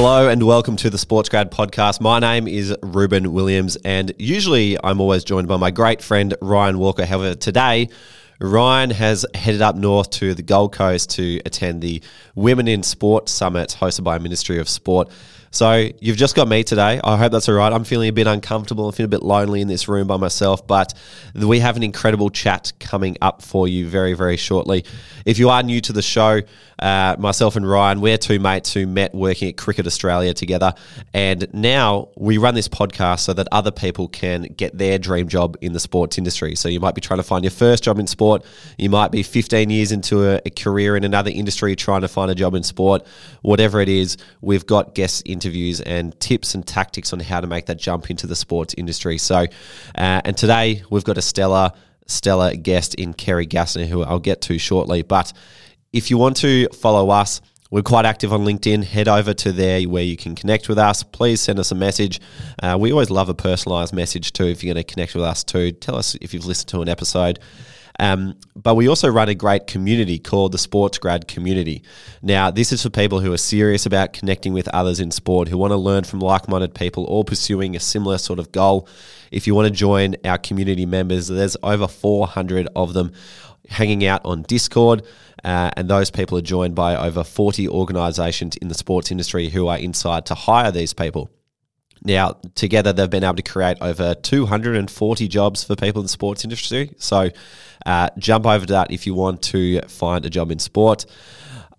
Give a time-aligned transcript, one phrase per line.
[0.00, 2.00] Hello and welcome to the Sports Grad podcast.
[2.00, 6.78] My name is Ruben Williams, and usually I'm always joined by my great friend Ryan
[6.78, 7.04] Walker.
[7.04, 7.88] However, today
[8.38, 12.00] Ryan has headed up north to the Gold Coast to attend the
[12.36, 15.10] Women in Sport Summit hosted by Ministry of Sport.
[15.50, 17.00] So you've just got me today.
[17.02, 17.72] I hope that's all right.
[17.72, 18.86] I'm feeling a bit uncomfortable.
[18.86, 20.94] I'm feeling a bit lonely in this room by myself, but
[21.34, 24.84] we have an incredible chat coming up for you very, very shortly.
[25.24, 26.40] If you are new to the show,
[26.78, 30.74] uh, myself and Ryan, we're two mates who met working at Cricket Australia together,
[31.12, 35.56] and now we run this podcast so that other people can get their dream job
[35.60, 36.54] in the sports industry.
[36.54, 38.44] So you might be trying to find your first job in sport.
[38.76, 42.30] You might be 15 years into a, a career in another industry trying to find
[42.30, 43.04] a job in sport.
[43.42, 47.46] Whatever it is, we've got guests in interviews and tips and tactics on how to
[47.46, 49.18] make that jump into the sports industry.
[49.18, 49.36] So,
[49.94, 51.70] uh, and today we've got a stellar,
[52.06, 55.02] stellar guest in Kerry Gassner, who I'll get to shortly.
[55.02, 55.32] But
[55.92, 57.40] if you want to follow us,
[57.70, 58.82] we're quite active on LinkedIn.
[58.82, 61.04] Head over to there where you can connect with us.
[61.04, 62.20] Please send us a message.
[62.60, 64.46] Uh, we always love a personalized message too.
[64.46, 66.88] If you're going to connect with us too, tell us if you've listened to an
[66.88, 67.38] episode.
[67.98, 71.82] Um, but we also run a great community called the Sports Grad Community.
[72.22, 75.58] Now, this is for people who are serious about connecting with others in sport, who
[75.58, 78.88] want to learn from like minded people or pursuing a similar sort of goal.
[79.32, 83.12] If you want to join our community members, there's over 400 of them
[83.68, 85.02] hanging out on Discord.
[85.44, 89.66] Uh, and those people are joined by over 40 organisations in the sports industry who
[89.68, 91.30] are inside to hire these people.
[92.02, 96.44] Now, together, they've been able to create over 240 jobs for people in the sports
[96.44, 96.94] industry.
[96.98, 97.30] So,
[97.86, 101.06] uh, jump over to that if you want to find a job in sport.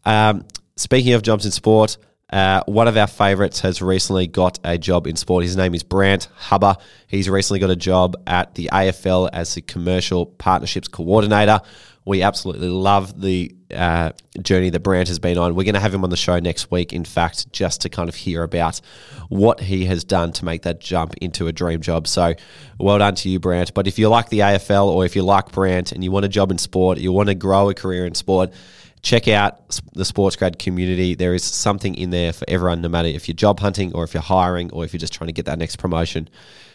[0.06, 1.98] Um, speaking of jobs in sport,
[2.32, 5.44] uh, one of our favourites has recently got a job in sport.
[5.44, 6.78] His name is Brant Hubber.
[7.08, 11.62] He's recently got a job at the AFL as the commercial partnerships coordinator.
[12.06, 15.54] We absolutely love the uh, journey that Brant has been on.
[15.54, 18.10] We're going to have him on the show next week, in fact, just to kind
[18.10, 18.82] of hear about
[19.28, 22.08] what he has done to make that jump into a dream job.
[22.08, 22.34] So,
[22.80, 23.74] well done to you, Brant.
[23.74, 26.30] But if you like the AFL or if you like Brant and you want a
[26.30, 28.54] job in sport, you want to grow a career in sport,
[29.02, 31.16] check out the sports grad community.
[31.16, 34.14] There is something in there for everyone, no matter if you're job hunting or if
[34.14, 36.30] you're hiring or if you're just trying to get that next promotion.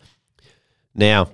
[0.94, 1.30] Now,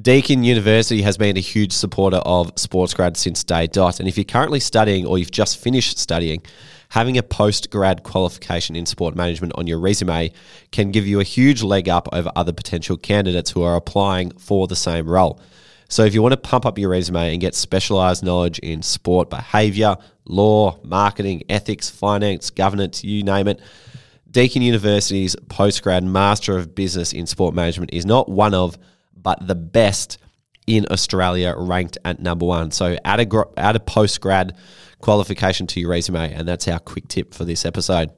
[0.00, 3.98] Deakin University has been a huge supporter of SportsGrad since day dot.
[3.98, 6.42] And if you're currently studying or you've just finished studying,
[6.90, 10.32] having a post grad qualification in sport management on your resume
[10.70, 14.66] can give you a huge leg up over other potential candidates who are applying for
[14.66, 15.40] the same role.
[15.88, 19.30] So if you want to pump up your resume and get specialized knowledge in sport
[19.30, 23.60] behavior, law, marketing, ethics, finance, governance, you name it,
[24.28, 28.76] Deakin University's postgrad Master of Business in Sport Management is not one of,
[29.16, 30.18] but the best
[30.66, 32.70] in Australia, ranked at number one.
[32.70, 34.56] So add a add a postgrad
[35.00, 38.10] qualification to your resume, and that's our quick tip for this episode.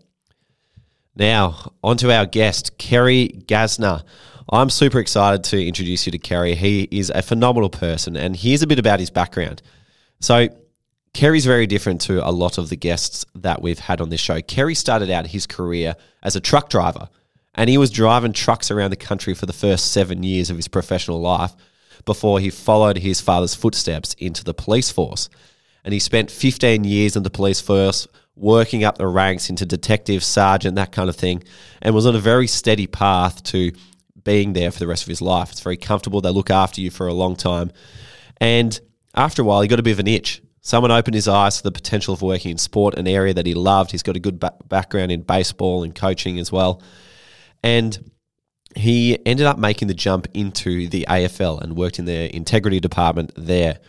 [1.15, 4.03] Now, on to our guest, Kerry Gassner.
[4.51, 6.55] I'm super excited to introduce you to Kerry.
[6.55, 9.61] He is a phenomenal person, and here's a bit about his background.
[10.21, 10.49] So,
[11.13, 14.41] Kerry's very different to a lot of the guests that we've had on this show.
[14.41, 17.09] Kerry started out his career as a truck driver,
[17.55, 20.69] and he was driving trucks around the country for the first seven years of his
[20.69, 21.55] professional life
[22.05, 25.29] before he followed his father's footsteps into the police force.
[25.85, 30.23] And he spent 15 years in the police force, working up the ranks into detective,
[30.23, 31.43] sergeant, that kind of thing,
[31.83, 33.73] and was on a very steady path to
[34.23, 35.51] being there for the rest of his life.
[35.51, 36.21] It's very comfortable.
[36.21, 37.73] They look after you for a long time.
[38.41, 38.79] And
[39.15, 40.43] after a while, he got a bit of an itch.
[40.61, 43.55] Someone opened his eyes to the potential of working in sport, an area that he
[43.55, 43.91] loved.
[43.91, 46.83] He's got a good ba- background in baseball and coaching as well.
[47.63, 48.11] And
[48.79, 53.33] he ended up making the jump into the AFL and worked in the integrity department
[53.37, 53.81] there.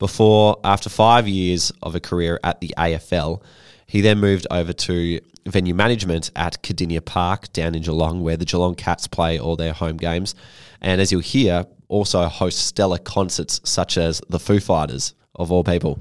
[0.00, 3.40] Before, after five years of a career at the AFL,
[3.86, 8.44] he then moved over to venue management at Kardinia Park down in Geelong, where the
[8.44, 10.34] Geelong Cats play all their home games.
[10.80, 15.62] And as you'll hear, also host stellar concerts such as the Foo Fighters, of all
[15.62, 16.00] people.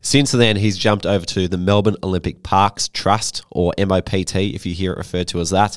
[0.00, 4.74] Since then, he's jumped over to the Melbourne Olympic Parks Trust, or MOPT, if you
[4.74, 5.76] hear it referred to as that,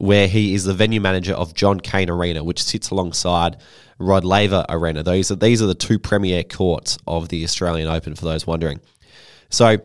[0.00, 3.58] where he is the venue manager of John Cain Arena, which sits alongside
[3.98, 5.02] Rod Laver Arena.
[5.02, 8.80] These are, these are the two premier courts of the Australian Open, for those wondering.
[9.50, 9.76] So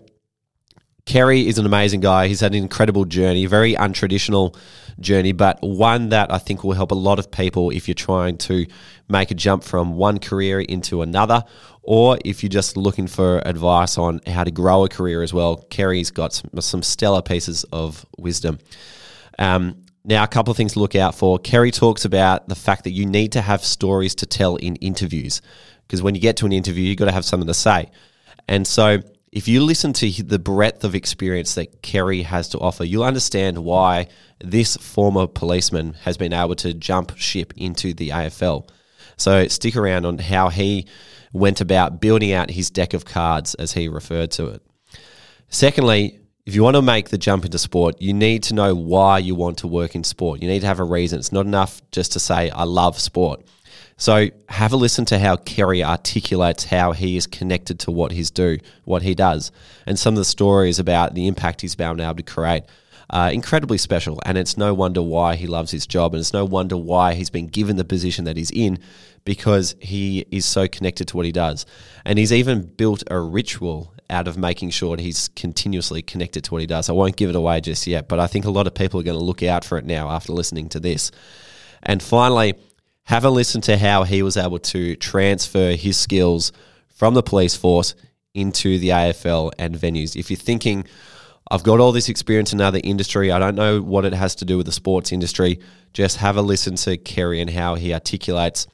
[1.06, 2.30] Kerry is an amazing guy.
[2.30, 4.56] He's had an incredible journey, very untraditional
[5.02, 8.38] journey, but one that I think will help a lot of people if you're trying
[8.38, 8.66] to
[9.10, 11.44] make a jump from one career into another,
[11.84, 15.58] or if you're just looking for advice on how to grow a career as well.
[15.58, 18.60] Kerry's got some, some stellar pieces of wisdom.
[19.38, 21.40] Um, now, a couple of things to look out for.
[21.40, 25.42] Kerry talks about the fact that you need to have stories to tell in interviews.
[25.88, 27.90] because when you get to an interview, you've got to have something to say.
[28.48, 29.00] And so,
[29.31, 33.57] if you listen to the breadth of experience that Kerry has to offer, you'll understand
[33.57, 34.07] why
[34.40, 38.69] this former policeman has been able to jump ship into the AFL.
[39.18, 40.88] So, stick around on how he
[41.34, 44.62] went about building out his deck of cards, as he referred to it.
[45.50, 49.18] Secondly, if you want to make the jump into sport, you need to know why
[49.18, 50.42] you want to work in sport.
[50.42, 51.18] You need to have a reason.
[51.18, 53.44] It's not enough just to say, I love sport.
[53.98, 58.30] So have a listen to how Kerry articulates how he is connected to what he's
[58.30, 59.52] do, what he does,
[59.88, 62.64] and some of the stories about the impact he's been able to create.
[63.10, 66.44] Uh, incredibly special, and it's no wonder why he loves his job, and it's no
[66.44, 68.80] wonder why he's been given the position that he's in
[69.26, 71.66] because he is so connected to what he does.
[72.04, 76.62] And he's even built a ritual out of making sure he's continuously connected to what
[76.62, 76.90] he does.
[76.90, 79.04] I won't give it away just yet, but I think a lot of people are
[79.04, 81.12] going to look out for it now after listening to this.
[81.84, 82.56] And finally,
[83.04, 86.52] have a listen to how he was able to transfer his skills
[86.90, 87.96] from the police force
[88.34, 90.16] into the AFL and venues.
[90.16, 90.86] If you're thinking,
[91.51, 94.46] I've got all this experience in another industry, I don't know what it has to
[94.46, 95.60] do with the sports industry,
[95.94, 98.68] just have a listen to Kerry and how he articulates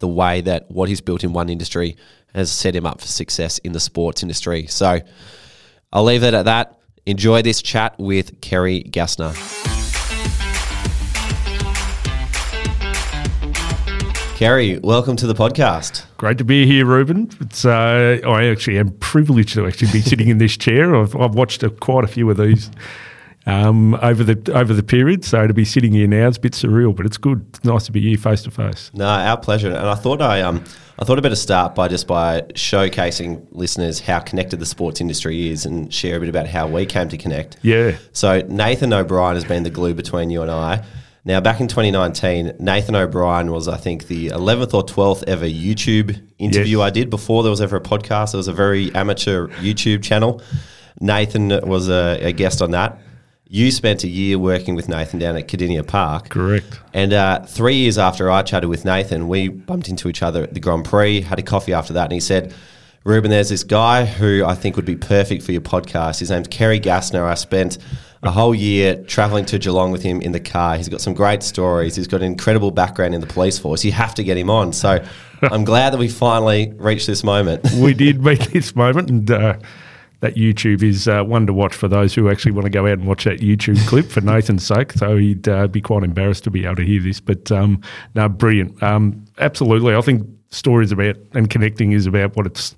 [0.00, 1.96] the way that what he's built in one industry
[2.34, 4.66] has set him up for success in the sports industry.
[4.66, 5.00] So
[5.92, 6.78] I'll leave it at that.
[7.06, 9.34] Enjoy this chat with Kerry Gassner.
[14.36, 16.06] Kerry, welcome to the podcast.
[16.16, 17.30] Great to be here, Ruben.
[17.40, 20.96] It's uh, I actually am privileged to actually be sitting in this chair.
[20.96, 22.68] I've, I've watched a, quite a few of these
[23.46, 26.52] um, over the over the period, so to be sitting here now is a bit
[26.52, 27.44] surreal, but it's good.
[27.50, 28.90] It's nice to be here face to face.
[28.94, 29.68] No, our pleasure.
[29.68, 30.64] And I thought I um
[30.98, 35.48] I thought I'd better start by just by showcasing listeners how connected the sports industry
[35.48, 37.56] is and share a bit about how we came to connect.
[37.62, 37.96] Yeah.
[38.12, 40.84] So Nathan O'Brien has been the glue between you and I.
[41.26, 46.20] Now, back in 2019, Nathan O'Brien was, I think, the 11th or 12th ever YouTube
[46.38, 46.86] interview Yes.
[46.86, 48.34] I did before there was ever a podcast.
[48.34, 50.42] It was a very amateur YouTube channel.
[51.00, 52.98] Nathan was a, a guest on that.
[53.46, 56.30] You spent a year working with Nathan down at Kardinia Park.
[56.30, 56.80] Correct.
[56.94, 60.54] And uh, three years after I chatted with Nathan, we bumped into each other at
[60.54, 62.54] the Grand Prix, had a coffee after that, and he said,
[63.04, 66.20] Ruben, there's this guy who I think would be perfect for your podcast.
[66.20, 67.22] His name's Kerry Gassner.
[67.22, 67.76] I spent
[68.22, 70.78] a whole year traveling to Geelong with him in the car.
[70.78, 71.96] He's got some great stories.
[71.96, 73.84] He's got an incredible background in the police force.
[73.84, 74.72] You have to get him on.
[74.72, 75.04] So
[75.42, 77.62] I'm glad that we finally reached this moment.
[77.74, 79.58] we did meet this moment, and uh,
[80.24, 82.94] that YouTube is uh, one to watch for those who actually want to go out
[82.94, 84.92] and watch that YouTube clip for Nathan's sake.
[84.92, 87.82] So he'd uh, be quite embarrassed to be able to hear this, but um,
[88.14, 88.82] no, brilliant.
[88.82, 92.74] Um, absolutely, I think stories about and connecting is about what it's.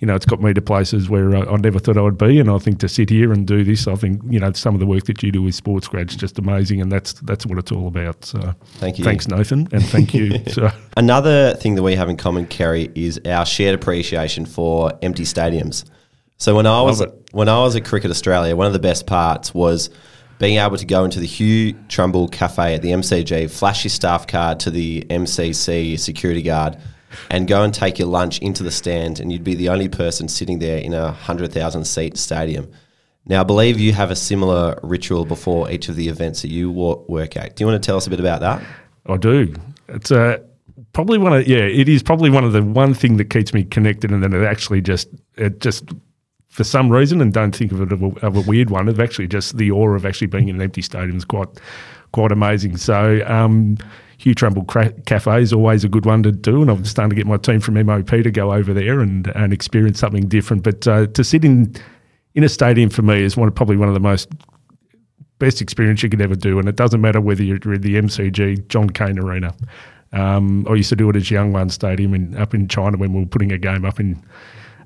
[0.00, 2.38] You know, it's got me to places where I, I never thought I would be,
[2.38, 4.78] and I think to sit here and do this, I think you know some of
[4.78, 7.72] the work that you do with sports grads just amazing, and that's that's what it's
[7.72, 8.24] all about.
[8.24, 9.04] So, Thank you.
[9.04, 10.38] thanks Nathan, and thank you.
[10.46, 15.24] so, Another thing that we have in common, Kerry, is our shared appreciation for empty
[15.24, 15.84] stadiums.
[16.38, 17.12] So when I was it.
[17.32, 19.90] when I was at Cricket Australia, one of the best parts was
[20.38, 24.28] being able to go into the Hugh Trumble Cafe at the MCG, flash your staff
[24.28, 26.78] card to the MCC security guard,
[27.28, 30.28] and go and take your lunch into the stand, and you'd be the only person
[30.28, 32.70] sitting there in a hundred thousand seat stadium.
[33.26, 36.70] Now, I believe you have a similar ritual before each of the events that you
[36.70, 37.56] work at.
[37.56, 38.62] Do you want to tell us a bit about that?
[39.06, 39.54] I do.
[39.88, 40.38] It's uh,
[40.92, 41.58] probably one of yeah.
[41.58, 44.44] It is probably one of the one thing that keeps me connected, and then it
[44.44, 45.84] actually just it just
[46.48, 48.88] for some reason, and don't think of it of a, a weird one.
[48.88, 51.48] Of actually just the aura of actually being in an empty stadium is quite
[52.12, 52.76] quite amazing.
[52.76, 53.22] So.
[53.26, 53.78] Um,
[54.20, 57.28] Hugh Trumble Cafe is always a good one to do, and I'm starting to get
[57.28, 60.64] my team from MOP to go over there and, and experience something different.
[60.64, 61.72] But uh, to sit in
[62.34, 64.28] in a stadium for me is one probably one of the most
[65.38, 66.58] best experience you could ever do.
[66.58, 69.54] And it doesn't matter whether you're at the MCG, John Cain Arena.
[70.12, 73.20] Um, I used to do it as Jiangwan Stadium in, up in China when we
[73.20, 74.22] were putting a game up in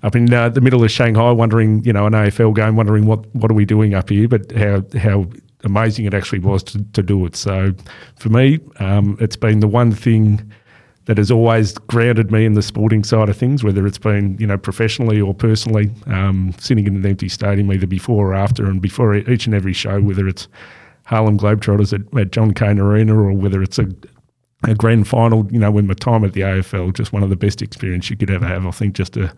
[0.02, 3.32] up in uh, the middle of Shanghai, wondering, you know, an AFL game, wondering what
[3.34, 5.26] what are we doing up here, but how how
[5.64, 7.36] amazing it actually was to, to do it.
[7.36, 7.72] So
[8.16, 10.52] for me, um, it's been the one thing
[11.04, 14.46] that has always grounded me in the sporting side of things, whether it's been you
[14.46, 18.82] know professionally or personally, um, sitting in an empty stadium either before or after, and
[18.82, 20.48] before each and every show, whether it's
[21.04, 23.86] Harlem Globetrotters at, at John Cain Arena or whether it's a
[24.64, 27.36] a grand final, you know, when my time at the AFL, just one of the
[27.36, 28.66] best experience you could ever have.
[28.66, 29.32] I think just to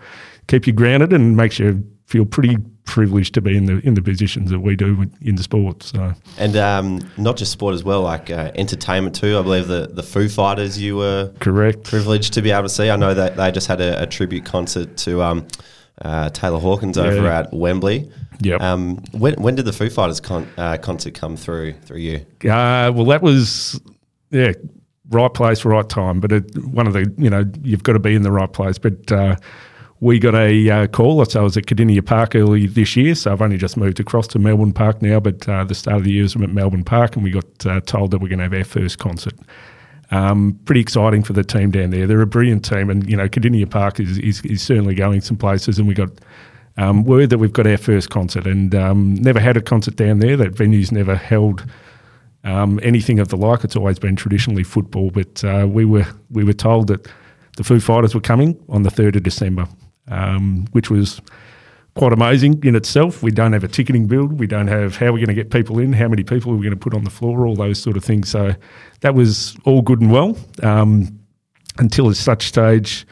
[0.48, 4.02] keep you grounded and makes you feel pretty privileged to be in the in the
[4.02, 5.82] positions that we do in the sport.
[5.82, 9.38] So And um, not just sport as well, like uh, entertainment too.
[9.38, 11.84] I believe the, the Foo Fighters you were correct.
[11.84, 12.90] privileged to be able to see.
[12.90, 15.46] I know that they just had a, a tribute concert to um,
[16.02, 18.10] uh, Taylor Hawkins over at Wembley.
[18.40, 18.60] Yep.
[18.60, 22.16] Um, when, when did the Foo Fighters con- uh, concert come through through you?
[22.42, 23.80] Uh, well, that was
[24.30, 24.52] yeah,
[25.10, 26.20] right place, right time.
[26.20, 28.78] But it, one of the, you know, you've got to be in the right place.
[28.78, 29.36] But uh,
[30.00, 31.24] we got a uh, call.
[31.24, 33.14] So I was at Kardinia Park early this year.
[33.14, 35.20] So I've only just moved across to Melbourne Park now.
[35.20, 37.80] But uh, the start of the year was at Melbourne Park, and we got uh,
[37.80, 39.34] told that we're going to have our first concert.
[40.10, 42.06] Um, pretty exciting for the team down there.
[42.06, 45.36] They're a brilliant team, and you know, Kardinia Park is, is, is certainly going some
[45.36, 45.78] places.
[45.78, 46.10] And we got
[46.76, 50.18] um, word that we've got our first concert, and um, never had a concert down
[50.18, 50.36] there.
[50.36, 51.64] That venue's never held
[52.44, 53.64] um, anything of the like.
[53.64, 57.08] It's always been traditionally football, but uh, we were we were told that
[57.56, 59.66] the Foo Fighters were coming on the third of December,
[60.08, 61.20] um, which was
[61.94, 63.22] quite amazing in itself.
[63.22, 64.38] We don't have a ticketing build.
[64.38, 66.70] We don't have how we're going to get people in, how many people we're going
[66.70, 68.28] to put on the floor, all those sort of things.
[68.28, 68.54] So
[69.00, 71.18] that was all good and well um,
[71.78, 73.06] until at such stage.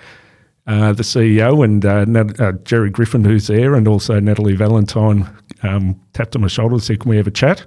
[0.64, 5.28] Uh, the CEO and uh, Nat- uh, Jerry Griffin, who's there, and also Natalie Valentine
[5.64, 7.66] um, tapped on my shoulder and said, Can we have a chat?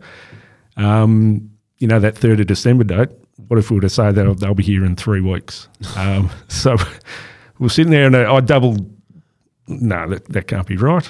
[0.78, 3.10] Um, you know, that 3rd of December date,
[3.48, 5.68] what if we were to say that they'll be here in three weeks?
[5.96, 6.78] Um, so
[7.60, 8.92] we're sitting there and I doubled.
[9.68, 11.06] No, that, that can't be right.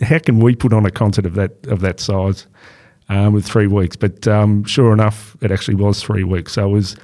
[0.00, 2.46] How can we put on a concert of that of that size
[3.10, 3.94] um, with three weeks?
[3.94, 6.52] But um, sure enough, it actually was three weeks.
[6.52, 6.96] So it was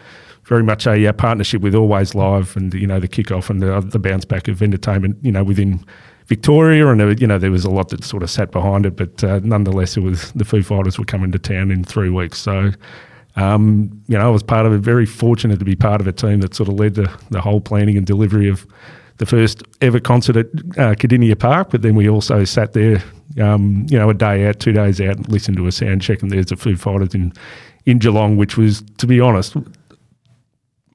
[0.45, 3.81] very much a, a, partnership with Always Live and you know the kickoff and the,
[3.81, 5.19] the bounce back of entertainment.
[5.23, 5.85] You know within
[6.29, 8.97] Victoria, and there, you know there was a lot that sort of sat behind it,
[8.97, 12.39] but uh, nonetheless, it was the Foo Fighters were coming to town in three weeks.
[12.39, 12.71] So,
[13.37, 14.79] um, you know, I was part of it.
[14.79, 17.63] Very fortunate to be part of a team that sort of led the, the whole
[17.63, 18.67] planning and delivery of
[19.17, 21.71] the first ever concert at uh, Park.
[21.71, 23.03] But then we also sat there,
[23.41, 26.21] um, you know, a day out, two days out, and listened to a sound check,
[26.21, 27.33] and there's the Foo Fighters in
[27.87, 29.57] in Geelong, which was, to be honest,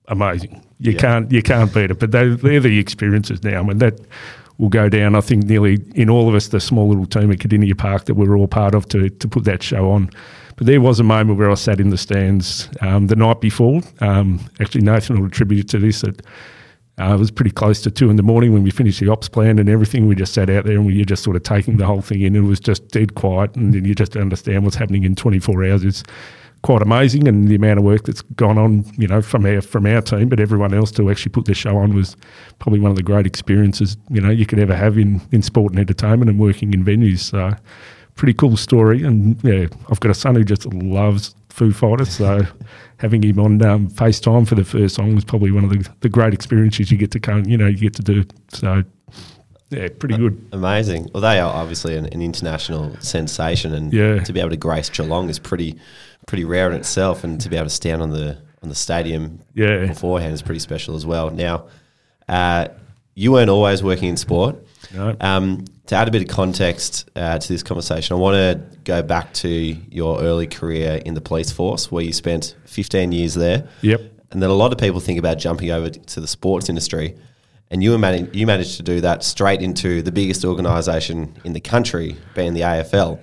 [0.09, 0.63] amazing.
[0.77, 0.99] You yeah.
[0.99, 1.97] can't you can't beat it.
[1.99, 3.61] But they, they're the experiences now.
[3.61, 3.99] I mean that
[4.57, 5.15] will go down.
[5.15, 8.15] I think nearly in all of us, the small little team at Kardinia Park that
[8.15, 10.09] we are all part of to to put that show on.
[10.55, 13.81] But there was a moment where I sat in the stands um, the night before.
[14.01, 16.21] Um, actually, Nathan will attribute to this that.
[16.99, 19.27] Uh, it was pretty close to two in the morning when we finished the ops
[19.27, 20.07] plan and everything.
[20.07, 22.21] We just sat out there and we were just sort of taking the whole thing
[22.21, 22.35] in.
[22.35, 25.83] It was just dead quiet, and then you just understand what's happening in 24 hours.
[25.83, 26.03] It's
[26.63, 29.85] quite amazing, and the amount of work that's gone on, you know, from our from
[29.85, 32.17] our team, but everyone else to actually put this show on was
[32.59, 35.73] probably one of the great experiences you know you could ever have in in sport
[35.73, 37.19] and entertainment and working in venues.
[37.19, 37.53] So,
[38.15, 42.41] pretty cool story, and yeah, I've got a son who just loves Foo Fighters, so
[42.97, 46.09] having him on um, FaceTime for the first song was probably one of the, the
[46.09, 48.23] great experiences you get to come, you know, you get to do.
[48.53, 48.83] So
[49.69, 50.47] yeah, pretty good.
[50.51, 51.09] Amazing.
[51.13, 54.23] Well, they are obviously an, an international sensation, and yeah.
[54.23, 55.77] to be able to grace Geelong is pretty
[56.27, 59.39] pretty rare in itself, and to be able to stand on the on the stadium
[59.53, 59.85] yeah.
[59.85, 61.29] beforehand is pretty special as well.
[61.29, 61.67] Now,
[62.29, 62.69] uh,
[63.13, 64.55] you weren't always working in sport.
[64.93, 65.15] No.
[65.19, 69.01] Um, to add a bit of context uh, to this conversation, I want to go
[69.01, 73.67] back to your early career in the police force, where you spent 15 years there.
[73.81, 74.01] Yep.
[74.31, 77.15] And then a lot of people think about jumping over to the sports industry,
[77.69, 81.59] and you managed you managed to do that straight into the biggest organisation in the
[81.59, 83.19] country, being the AFL.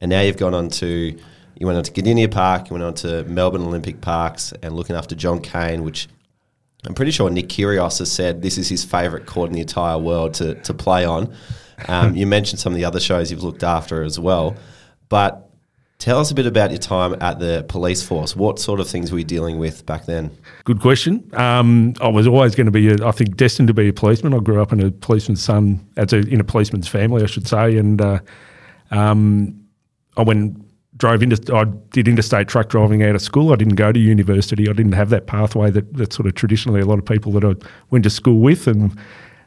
[0.00, 1.18] And now you've gone on to
[1.58, 4.94] you went on to Kardinia Park, you went on to Melbourne Olympic Parks, and looking
[4.94, 6.08] after John Cain, which
[6.86, 9.98] I'm pretty sure Nick Kyrgios has said this is his favourite court in the entire
[9.98, 11.34] world to, to play on.
[11.88, 14.56] Um, you mentioned some of the other shows you've looked after as well,
[15.08, 15.50] but
[15.98, 18.36] tell us a bit about your time at the police force.
[18.36, 20.30] What sort of things were you dealing with back then?
[20.62, 21.28] Good question.
[21.32, 24.32] Um, I was always going to be, a, I think, destined to be a policeman.
[24.32, 27.76] I grew up in a policeman's son, a, in a policeman's family, I should say,
[27.76, 28.20] and uh,
[28.92, 29.64] um,
[30.16, 30.67] I went
[30.98, 33.52] drove into I did interstate truck driving out of school.
[33.52, 34.68] I didn't go to university.
[34.68, 37.44] I didn't have that pathway that, that sort of traditionally a lot of people that
[37.44, 37.54] I
[37.90, 38.96] went to school with and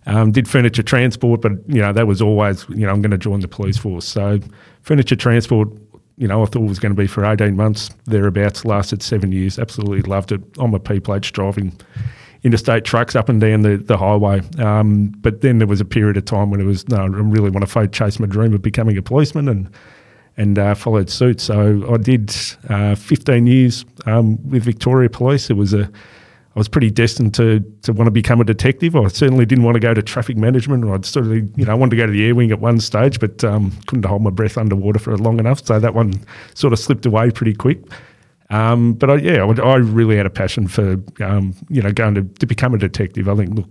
[0.08, 1.41] um, did furniture transport.
[1.41, 4.05] But you know that was always you know I'm going to join the police force.
[4.05, 4.39] So
[4.81, 5.70] furniture transport.
[6.17, 9.58] You know, I thought was going to be for 18 months, thereabouts, lasted seven years.
[9.58, 10.41] Absolutely loved it.
[10.60, 11.74] I'm P plates, driving
[12.43, 14.41] interstate trucks up and down the, the highway.
[14.60, 17.50] Um, but then there was a period of time when it was, no, I really
[17.50, 19.48] want to chase my dream of becoming a policeman.
[19.48, 19.70] And
[20.38, 21.41] and uh, followed suit.
[21.41, 22.33] So I did
[22.69, 25.50] uh, 15 years um, with Victoria Police.
[25.50, 25.89] It was a
[26.53, 28.95] I was pretty destined to to want to become a detective.
[28.95, 30.85] I certainly didn't want to go to traffic management.
[30.85, 32.81] I'd sort of, you know, I wanted to go to the air wing at one
[32.81, 35.65] stage, but um, couldn't hold my breath underwater for long enough.
[35.65, 36.13] So that one
[36.53, 37.79] sort of slipped away pretty quick.
[38.50, 42.15] Um, but I, yeah, I, I, really had a passion for, um, you know, going
[42.15, 43.29] to, to become a detective.
[43.29, 43.69] I think, look,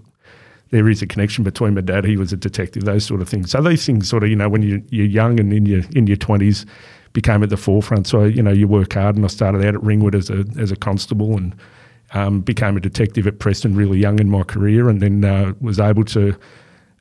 [0.70, 2.04] there is a connection between my dad.
[2.04, 3.50] He was a detective, those sort of things.
[3.50, 6.06] So these things, sort of, you know, when you, you're young and in your in
[6.06, 6.66] your twenties,
[7.12, 8.06] became at the forefront.
[8.06, 9.16] So you know, you work hard.
[9.16, 11.54] And I started out at Ringwood as a as a constable and
[12.14, 15.78] um, became a detective at Preston really young in my career, and then uh, was
[15.78, 16.36] able to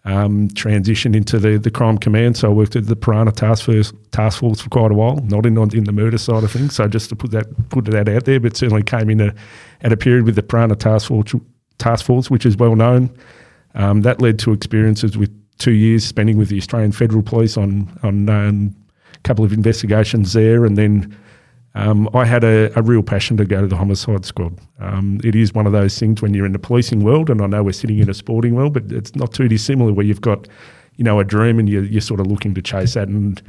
[0.05, 2.37] um, transitioned into the, the crime command.
[2.37, 5.45] So I worked at the Piranha Task Force, task force for quite a while, not
[5.45, 6.75] in in the murder side of things.
[6.75, 9.35] So just to put that put that out there, but certainly came in a,
[9.81, 11.35] at a period with the Piranha Task Force,
[11.77, 13.09] task force which is well known.
[13.75, 17.97] Um, that led to experiences with two years spending with the Australian Federal Police on
[18.03, 18.75] on um,
[19.13, 21.15] a couple of investigations there, and then
[21.75, 24.59] um, I had a, a, real passion to go to the homicide squad.
[24.79, 27.45] Um, it is one of those things when you're in the policing world, and I
[27.45, 30.47] know we're sitting in a sporting world, but it's not too dissimilar where you've got,
[30.95, 33.07] you know, a dream and you're, you're sort of looking to chase that.
[33.07, 33.41] And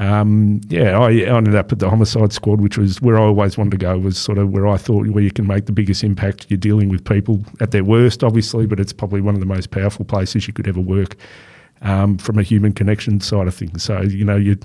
[0.00, 3.72] um, yeah, I ended up at the homicide squad, which was where I always wanted
[3.72, 3.98] to go.
[3.98, 6.46] Was sort of where I thought where you can make the biggest impact.
[6.48, 9.70] You're dealing with people at their worst, obviously, but it's probably one of the most
[9.70, 11.16] powerful places you could ever work
[11.82, 13.82] um, from a human connection side of things.
[13.82, 14.56] So you know you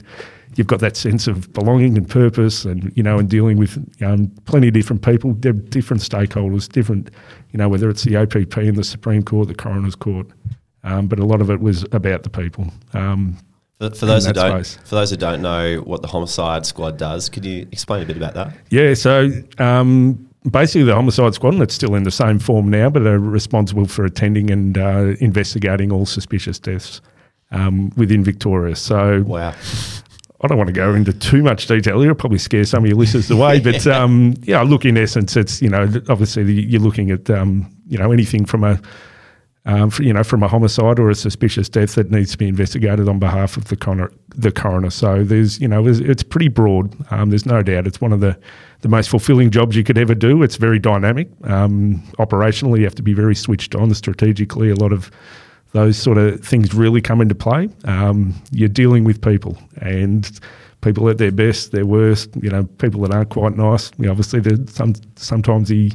[0.55, 4.31] you've got that sense of belonging and purpose, and you know, and dealing with um,
[4.45, 7.11] plenty of different people, different stakeholders, different,
[7.51, 10.27] you know, whether it's the OPP and the Supreme Court, the Coroner's Court,
[10.85, 12.71] um, but a lot of it was about the people.
[12.93, 13.37] Um,
[13.79, 14.88] for, for those who don't, space.
[14.88, 18.17] for those who don't know what the homicide squad does, could you explain a bit
[18.17, 18.53] about that?
[18.70, 22.89] Yeah, so um, basically the homicide squad, and it's still in the same form now,
[22.89, 27.01] but are responsible for attending and uh, investigating all suspicious deaths
[27.51, 28.75] um, within Victoria.
[28.75, 29.53] So, wow.
[30.41, 32.12] I don't want to go into too much detail here.
[32.12, 33.60] It'll probably scare some of your listeners away.
[33.63, 37.98] But um, yeah, look, in essence, it's you know obviously you're looking at um, you
[37.98, 38.79] know anything from a
[39.65, 42.48] um, for, you know from a homicide or a suspicious death that needs to be
[42.48, 44.12] investigated on behalf of the coroner.
[44.29, 44.89] The coroner.
[44.89, 46.95] So there's you know it's pretty broad.
[47.12, 48.38] Um, there's no doubt it's one of the
[48.81, 50.43] the most fulfilling jobs you could ever do.
[50.43, 51.29] It's very dynamic.
[51.43, 53.93] Um, operationally, you have to be very switched on.
[53.93, 55.10] Strategically, a lot of
[55.72, 57.69] those sort of things really come into play.
[57.86, 60.39] Um, you're dealing with people and
[60.81, 62.29] people at their best, their worst.
[62.41, 63.91] You know, people that aren't quite nice.
[63.98, 65.91] You know, obviously, some sometimes the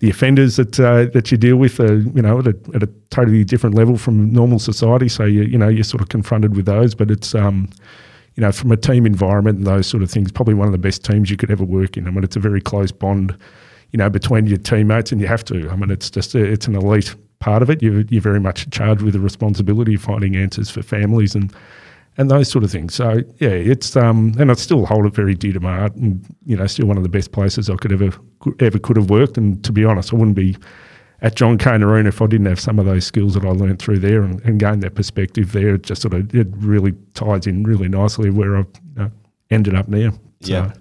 [0.00, 2.88] the offenders that uh, that you deal with are you know at a, at a
[3.10, 5.08] totally different level from normal society.
[5.08, 7.68] So you you know you're sort of confronted with those, but it's um,
[8.34, 10.78] you know from a team environment and those sort of things, probably one of the
[10.78, 12.06] best teams you could ever work in.
[12.06, 13.36] I mean, it's a very close bond,
[13.92, 15.70] you know, between your teammates, and you have to.
[15.70, 17.82] I mean, it's just a, it's an elite part of it.
[17.82, 21.54] You're, you're very much charged with the responsibility of finding answers for families and
[22.16, 22.94] and those sort of things.
[22.94, 26.24] So yeah, it's um, and I still hold it very dear to my heart, and
[26.46, 28.10] you know, still one of the best places I could ever
[28.60, 29.36] ever could have worked.
[29.36, 30.56] And to be honest, I wouldn't be
[31.22, 33.78] at John Cain Arena if I didn't have some of those skills that I learned
[33.78, 35.74] through there and, and gain that perspective there.
[35.74, 39.10] It just sort of it really ties in really nicely where I've you know,
[39.50, 40.10] ended up now.
[40.40, 40.72] So, yeah.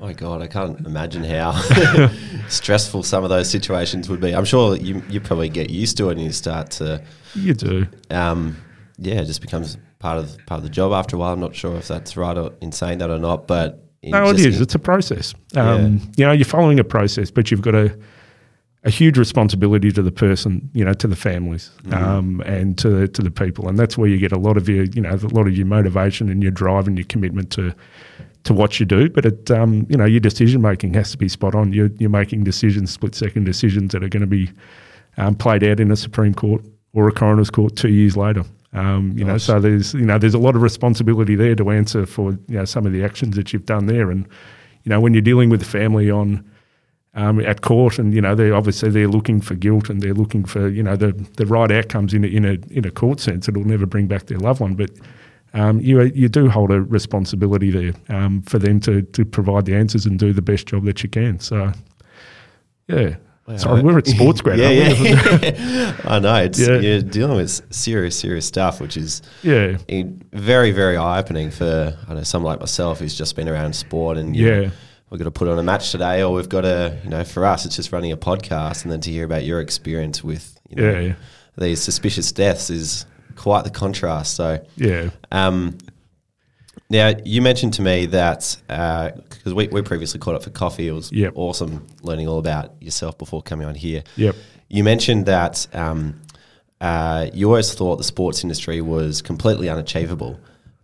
[0.00, 1.52] Oh my God, I can't imagine how
[2.48, 4.34] stressful some of those situations would be.
[4.34, 7.02] I'm sure you you probably get used to it and you start to.
[7.34, 7.86] You do.
[8.10, 8.56] Um,
[8.98, 11.32] yeah, it just becomes part of part of the job after a while.
[11.32, 14.38] I'm not sure if that's right or in saying that or not, but no, it
[14.38, 14.60] is.
[14.60, 15.34] It's a process.
[15.56, 15.98] Um, yeah.
[16.18, 17.98] You know, you're following a process, but you've got a
[18.84, 22.04] a huge responsibility to the person, you know, to the families, mm-hmm.
[22.04, 24.68] um, and to the, to the people, and that's where you get a lot of
[24.68, 27.74] your, you know, a lot of your motivation and your drive and your commitment to
[28.42, 31.30] to what you do, but it, um, you know, your decision making has to be
[31.30, 31.72] spot on.
[31.72, 34.50] You're, you're making decisions, split second decisions that are going to be
[35.16, 36.62] um, played out in a Supreme Court
[36.92, 38.44] or a coroner's court two years later.
[38.74, 39.48] Um, you nice.
[39.48, 42.58] know, so there's you know there's a lot of responsibility there to answer for you
[42.58, 44.26] know some of the actions that you've done there, and
[44.82, 46.44] you know when you're dealing with the family on
[47.14, 50.44] um, at court, and you know they obviously they're looking for guilt and they're looking
[50.44, 53.48] for you know the the right outcomes in a, in a in a court sense.
[53.48, 54.90] It'll never bring back their loved one, but
[55.52, 59.76] um, you you do hold a responsibility there um, for them to to provide the
[59.76, 61.38] answers and do the best job that you can.
[61.38, 61.72] So,
[62.88, 63.16] yeah.
[63.46, 63.56] Wow.
[63.58, 64.58] Sorry, we're at sports grad.
[64.58, 66.00] yeah, yeah.
[66.04, 66.36] I know.
[66.36, 66.78] It's yeah.
[66.78, 69.76] you're dealing with serious, serious stuff, which is yeah
[70.32, 74.16] very, very eye opening for I know someone like myself who's just been around sport
[74.16, 74.60] and yeah.
[74.60, 74.70] Know,
[75.10, 77.44] we've got to put on a match today, or we've got to, you know, for
[77.44, 80.76] us, it's just running a podcast, and then to hear about your experience with, you
[80.76, 81.14] know, yeah,
[81.56, 84.34] these suspicious deaths is quite the contrast.
[84.34, 85.10] So yeah.
[85.30, 85.78] Um,
[86.94, 90.88] now you mentioned to me that because uh, we, we previously caught up for coffee,
[90.88, 91.32] it was yep.
[91.34, 94.04] awesome learning all about yourself before coming on here.
[94.16, 94.36] Yep.
[94.68, 96.20] You mentioned that um,
[96.80, 100.38] uh, you always thought the sports industry was completely unachievable,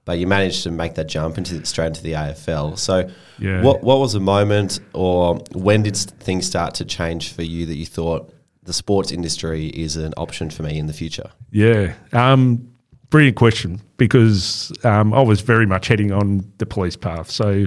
[0.04, 2.76] but you managed to make that jump into straight into the AFL.
[2.76, 3.62] So, yeah.
[3.62, 7.76] what what was the moment, or when did things start to change for you that
[7.76, 8.32] you thought
[8.64, 11.30] the sports industry is an option for me in the future?
[11.50, 11.94] Yeah.
[12.12, 12.69] Um,
[13.10, 17.30] brilliant question because um, I was very much heading on the police path.
[17.30, 17.66] So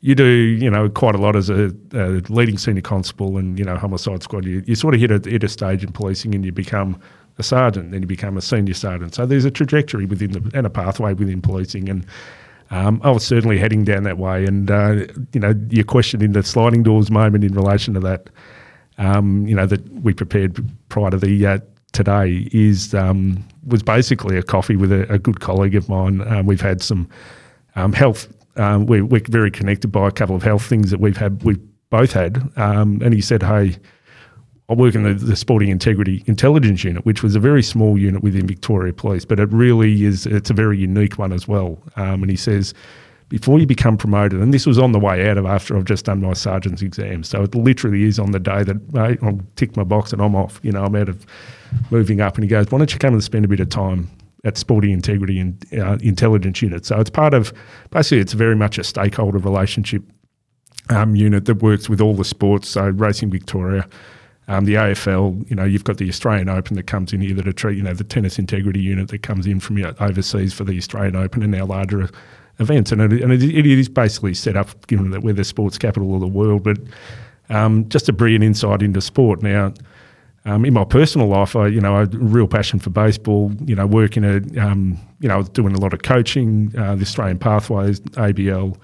[0.00, 3.64] you do, you know, quite a lot as a, a leading senior constable and, you
[3.64, 4.44] know, homicide squad.
[4.44, 7.00] You, you sort of hit a, hit a stage in policing and you become
[7.38, 9.14] a sergeant, then you become a senior sergeant.
[9.14, 11.88] So there's a trajectory within the, and a pathway within policing.
[11.88, 12.06] And
[12.70, 14.44] um, I was certainly heading down that way.
[14.44, 18.28] And, uh, you know, your question in the sliding doors moment in relation to that–
[18.98, 21.58] um, you know, that we prepared prior to the uh,
[21.92, 26.20] today is, um, was basically a coffee with a, a good colleague of mine.
[26.26, 27.08] Um, we've had some
[27.76, 28.32] um, health.
[28.56, 31.42] Um, we're, we're very connected by a couple of health things that we've had.
[31.42, 33.76] We've both had, um, and he said, "Hey,
[34.68, 38.22] I work in the, the Sporting Integrity Intelligence Unit, which was a very small unit
[38.22, 40.26] within Victoria Police, but it really is.
[40.26, 42.74] It's a very unique one as well." Um, and he says
[43.32, 46.04] before you become promoted, and this was on the way out of after I've just
[46.04, 47.24] done my sergeant's exam.
[47.24, 50.60] So it literally is on the day that I'll tick my box and I'm off.
[50.62, 51.24] You know, I'm out of
[51.90, 52.34] moving up.
[52.34, 54.10] And he goes, why don't you come and spend a bit of time
[54.44, 56.84] at Sporting Integrity and uh, Intelligence Unit?
[56.84, 57.54] So it's part of,
[57.88, 60.02] basically, it's very much a stakeholder relationship
[60.90, 62.68] um, unit that works with all the sports.
[62.68, 63.88] So Racing Victoria,
[64.52, 67.48] um, the AFL, you know, you've got the Australian Open that comes in here that
[67.48, 70.76] are treat, you know, the tennis integrity unit that comes in from overseas for the
[70.76, 72.10] Australian Open and our larger
[72.58, 72.92] events.
[72.92, 76.14] And it, and it, it is basically set up, given that we're the sports capital
[76.14, 76.76] of the world, but
[77.48, 79.42] um, just a brilliant insight into sport.
[79.42, 79.72] Now,
[80.44, 83.52] um, in my personal life, I, you know, I had a real passion for baseball.
[83.64, 87.38] You know, working at, um, you know, doing a lot of coaching, uh, the Australian
[87.38, 88.76] Pathways, ABL,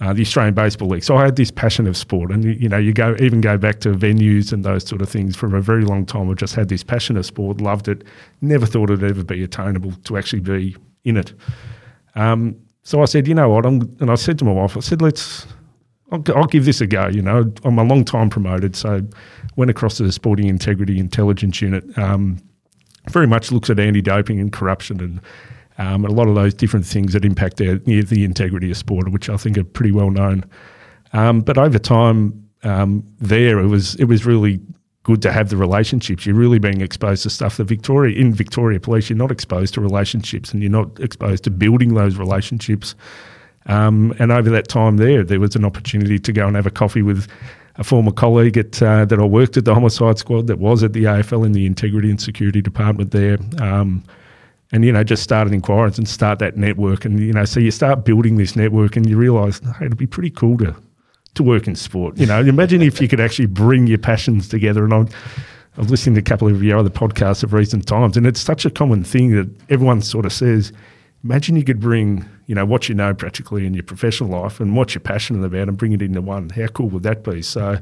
[0.00, 1.04] uh, the Australian Baseball League.
[1.04, 3.80] So I had this passion of sport, and you know, you go even go back
[3.80, 6.30] to venues and those sort of things for a very long time.
[6.30, 8.02] I just had this passion of sport, loved it,
[8.40, 11.32] never thought it'd ever be attainable to actually be in it.
[12.14, 13.64] Um, so I said, you know what?
[13.64, 15.46] I'm, and I said to my wife, I said, let's,
[16.12, 17.08] I'll, I'll, give this a go.
[17.08, 19.00] You know, I'm a long time promoted, so
[19.56, 21.84] went across to the Sporting Integrity Intelligence Unit.
[21.98, 22.42] Um,
[23.08, 25.20] very much looks at anti-doping and corruption and
[25.78, 29.28] um, a lot of those different things that impact the, the integrity of sport, which
[29.28, 30.44] I think are pretty well known.
[31.12, 34.60] Um, but over time, um, there it was it was really
[35.02, 36.24] good to have the relationships.
[36.26, 39.80] You're really being exposed to stuff that Victoria in Victoria Police, you're not exposed to
[39.80, 42.94] relationships, and you're not exposed to building those relationships.
[43.66, 46.70] Um, and over that time there, there was an opportunity to go and have a
[46.70, 47.28] coffee with
[47.76, 50.92] a former colleague at, uh, that I worked at the homicide squad that was at
[50.92, 53.38] the AFL in the integrity and security department there.
[53.60, 54.04] Um,
[54.74, 57.04] and, you know, just started inquiries and start that network.
[57.04, 60.06] And, you know, so you start building this network and you realise, hey, it'd be
[60.06, 60.74] pretty cool to
[61.34, 62.18] to work in sport.
[62.18, 64.84] You know, imagine if you could actually bring your passions together.
[64.84, 65.08] And I'm,
[65.78, 68.64] I've listened to a couple of your other podcasts of recent times, and it's such
[68.64, 70.72] a common thing that everyone sort of says.
[71.22, 74.76] Imagine you could bring, you know, what you know practically in your professional life and
[74.76, 76.50] what you're passionate about and bring it into one.
[76.50, 77.42] How cool would that be?
[77.42, 77.78] So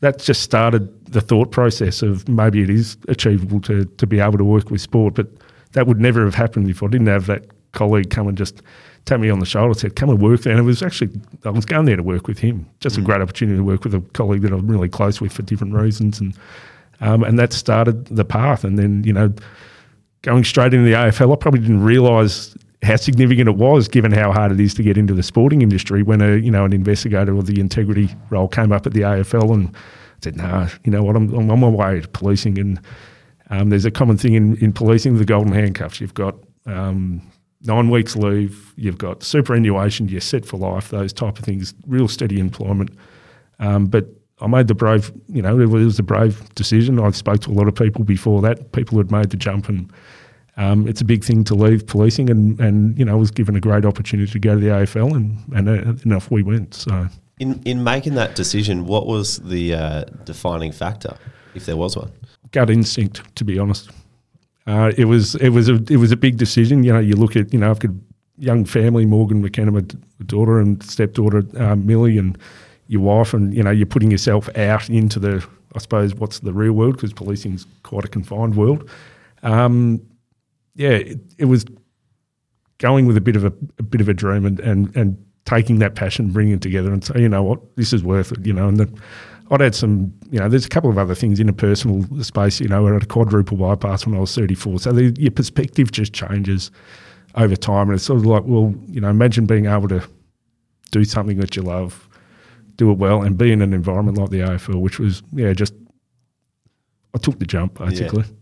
[0.00, 4.38] that just started the thought process of maybe it is achievable to to be able
[4.38, 5.26] to work with sport, but
[5.72, 8.62] that would never have happened if I didn't have that colleague come and just
[9.04, 11.10] tapped me on the shoulder, and said, "Come and work there." And it was actually
[11.44, 12.66] I was going there to work with him.
[12.80, 13.00] Just mm.
[13.00, 15.74] a great opportunity to work with a colleague that I'm really close with for different
[15.74, 16.36] reasons, and
[17.00, 18.64] um, and that started the path.
[18.64, 19.32] And then you know,
[20.22, 24.32] going straight into the AFL, I probably didn't realise how significant it was, given how
[24.32, 26.02] hard it is to get into the sporting industry.
[26.02, 29.52] When a you know an investigator or the integrity role came up at the AFL
[29.52, 29.74] and
[30.20, 31.16] said, "No, nah, you know what?
[31.16, 32.80] I'm, I'm on my way to policing." And
[33.50, 36.00] um, there's a common thing in, in policing: the golden handcuffs.
[36.00, 37.22] You've got um,
[37.62, 42.08] nine weeks leave, you've got superannuation, you're set for life, those type of things, real
[42.08, 42.90] steady employment.
[43.58, 44.06] Um, but
[44.40, 46.98] I made the brave, you know, it was a brave decision.
[46.98, 49.68] I spoke to a lot of people before that, people who had made the jump,
[49.68, 49.92] and
[50.56, 52.28] um, it's a big thing to leave policing.
[52.28, 55.14] And, and you know, I was given a great opportunity to go to the AFL,
[55.14, 56.74] and and, uh, off we went.
[56.74, 57.06] So,
[57.38, 61.16] in in making that decision, what was the uh, defining factor,
[61.54, 62.10] if there was one?
[62.52, 63.90] Gut instinct, to be honest.
[64.66, 66.84] Uh, it was it was a it was a big decision.
[66.84, 67.94] You know, you look at you know I've got a
[68.38, 69.82] young family, Morgan McKenna, my
[70.26, 72.38] daughter and stepdaughter uh, Millie, and
[72.86, 76.52] your wife, and you know you're putting yourself out into the I suppose what's the
[76.52, 78.88] real world because policing's quite a confined world.
[79.42, 80.00] Um,
[80.74, 81.64] yeah, it, it, was
[82.78, 85.80] going with a bit of a, a bit of a dream and, and and taking
[85.80, 88.46] that passion, bringing it together, and say, you know what, this is worth it.
[88.46, 89.00] You know, and the,
[89.50, 92.60] I'd had some, you know, there's a couple of other things in a personal space.
[92.60, 94.80] You know, I had a quadruple bypass when I was 34.
[94.80, 96.70] So the, your perspective just changes
[97.34, 97.88] over time.
[97.88, 100.02] And it's sort of like, well, you know, imagine being able to
[100.90, 102.08] do something that you love,
[102.76, 105.74] do it well, and be in an environment like the AFL, which was, yeah, just,
[107.14, 108.22] I took the jump basically.
[108.22, 108.34] Yeah.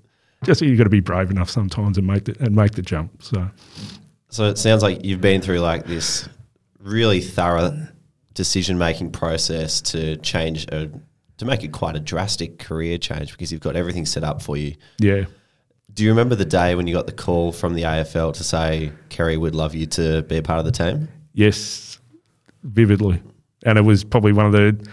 [0.44, 3.22] Just you've got to be brave enough sometimes and make the, and make the jump.
[3.22, 3.50] So,
[4.28, 6.28] so it sounds like you've been through like this
[6.78, 7.88] really thorough
[8.34, 10.90] decision making process to change a,
[11.38, 14.56] to make it quite a drastic career change because you've got everything set up for
[14.56, 14.74] you.
[14.98, 15.24] Yeah.
[15.92, 18.92] Do you remember the day when you got the call from the AFL to say
[19.08, 21.08] Kerry would love you to be a part of the team?
[21.32, 21.98] Yes,
[22.62, 23.20] vividly,
[23.64, 24.88] and it was probably one of the.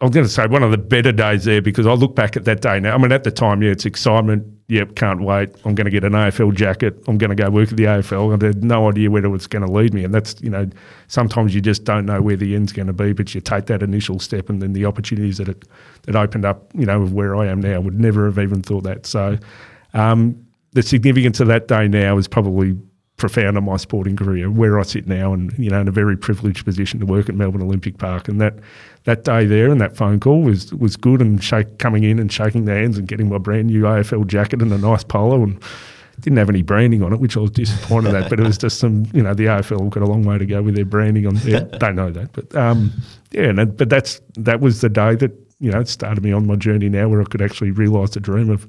[0.00, 2.36] I was going to say one of the better days there because I look back
[2.36, 2.94] at that day now.
[2.94, 5.50] I mean, at the time, yeah, it's excitement yep, can't wait.
[5.64, 7.02] I'm going to get an AFL jacket.
[7.06, 8.42] I'm going to go work at the AFL.
[8.42, 10.04] I had no idea where it's going to lead me.
[10.04, 10.68] And that's, you know,
[11.08, 13.82] sometimes you just don't know where the end's going to be, but you take that
[13.82, 15.64] initial step and then the opportunities that it
[16.02, 18.84] that opened up, you know, of where I am now, would never have even thought
[18.84, 19.06] that.
[19.06, 19.38] So,
[19.92, 22.76] um, the significance of that day now is probably
[23.24, 26.14] profound on my sporting career, where I sit now, and you know, in a very
[26.14, 28.28] privileged position to work at Melbourne Olympic Park.
[28.28, 28.58] And that
[29.04, 32.30] that day there and that phone call was was good, and shake, coming in and
[32.30, 35.62] shaking the hands and getting my brand new AFL jacket and a nice polo and.
[36.20, 38.30] Didn't have any branding on it, which I was disappointed at.
[38.30, 40.62] But it was just some, you know, the AFL got a long way to go
[40.62, 41.34] with their branding on.
[41.38, 42.92] Yeah, don't know that, but um,
[43.32, 43.50] yeah.
[43.50, 46.54] No, but that's that was the day that you know it started me on my
[46.54, 48.64] journey now, where I could actually realise the dream of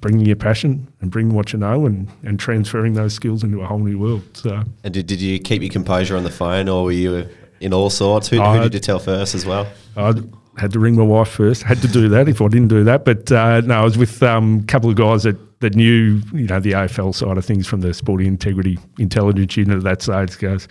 [0.00, 3.66] bringing your passion and bringing what you know and, and transferring those skills into a
[3.66, 4.22] whole new world.
[4.34, 7.28] So, and did, did you keep your composure on the phone, or were you
[7.60, 8.28] in all sorts?
[8.28, 9.66] Who, who did you tell first as well?
[9.96, 10.14] I
[10.58, 11.62] had to ring my wife first.
[11.62, 13.04] Had to do that if I didn't do that.
[13.04, 16.46] But uh, no, I was with um, a couple of guys that, that knew you
[16.46, 20.38] know the AFL side of things from the Sporting Integrity Intelligence Unit at that stage.
[20.38, 20.68] Goes,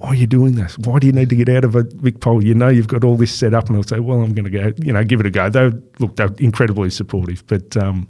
[0.00, 0.78] why are you doing this?
[0.78, 2.42] Why do you need to get out of a big Pol?
[2.42, 4.50] You know you've got all this set up, and I'll say, well, I'm going to
[4.50, 5.50] go, you know, give it a go.
[5.50, 8.08] They look, they're incredibly supportive, but um,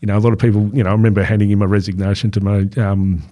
[0.00, 2.40] you know, a lot of people, you know, I remember handing in my resignation to
[2.40, 3.22] my, um,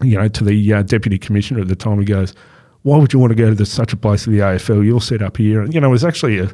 [0.00, 1.98] you know, to the uh, deputy commissioner at the time.
[1.98, 2.34] He goes,
[2.82, 4.86] "Why would you want to go to such a place as the AFL?
[4.86, 6.48] You're set up here." And you know, it was actually a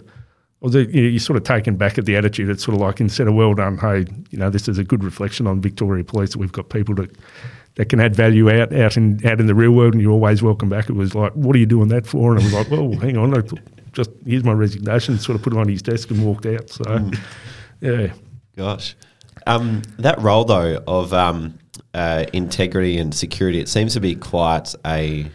[0.65, 2.49] was it, you know, you're sort of taken back at the attitude.
[2.49, 5.05] It's sort of like instead of well done, hey, you know, this is a good
[5.05, 7.11] reflection on Victoria Police that we've got people that
[7.75, 10.43] that can add value out out in out in the real world, and you're always
[10.43, 10.89] welcome back.
[10.89, 12.33] It was like, what are you doing that for?
[12.33, 13.43] And I was like, well, hang on, I
[13.93, 15.19] just here's my resignation.
[15.19, 16.71] Sort of put it on his desk and walked out.
[16.71, 17.19] So, mm.
[17.83, 18.15] yeah,
[18.57, 18.97] gosh,
[19.47, 21.59] um, that role though of um,
[21.93, 25.31] uh, integrity and security, it seems to be quite a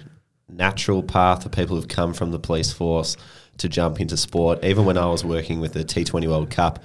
[0.48, 3.16] natural path for people who've come from the police force
[3.60, 4.64] to jump into sport.
[4.64, 6.84] Even when I was working with the T20 World Cup.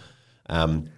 [0.48, 0.88] Um,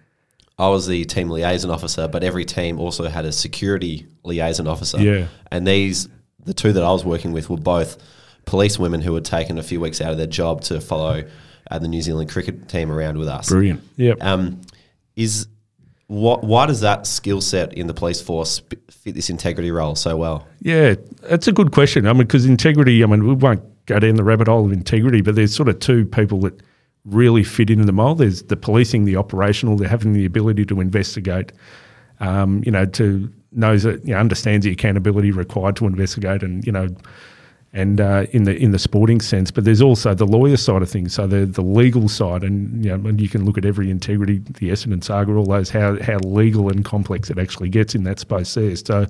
[0.59, 4.99] I was the team liaison officer, but every team also had a security liaison officer.
[4.99, 5.29] Yeah.
[5.53, 6.09] And these,
[6.45, 7.99] the two that I was working with, were both
[8.47, 11.25] police women who had taken a few weeks out of their job to follow
[11.71, 13.51] uh, the New Zealand cricket team around with us.
[13.51, 13.83] Brilliant.
[13.97, 14.19] Yep.
[14.23, 14.63] Um,
[15.15, 15.47] is
[16.07, 20.17] what, why does that skill set in the police force fit this integrity role so
[20.17, 20.47] well?
[20.61, 22.07] Yeah, that's a good question.
[22.07, 25.21] I mean, because integrity, I mean, we won't go down the rabbit hole of integrity,
[25.21, 26.61] but there's sort of two people that–
[27.07, 28.19] really fit into the mold.
[28.19, 31.53] There's the policing, the operational, they're having the ability to investigate,
[32.21, 36.67] um, you know, to knows that you know, understands the accountability required to investigate, and
[36.67, 36.89] you know,
[37.73, 39.51] and uh, in the in the sporting sense.
[39.51, 42.97] But there's also the lawyer side of things, so the the legal side, and you
[42.97, 46.19] know, and you can look at every integrity, the Essendon saga, all those how how
[46.19, 48.75] legal and complex it actually gets in that space there.
[48.77, 49.07] So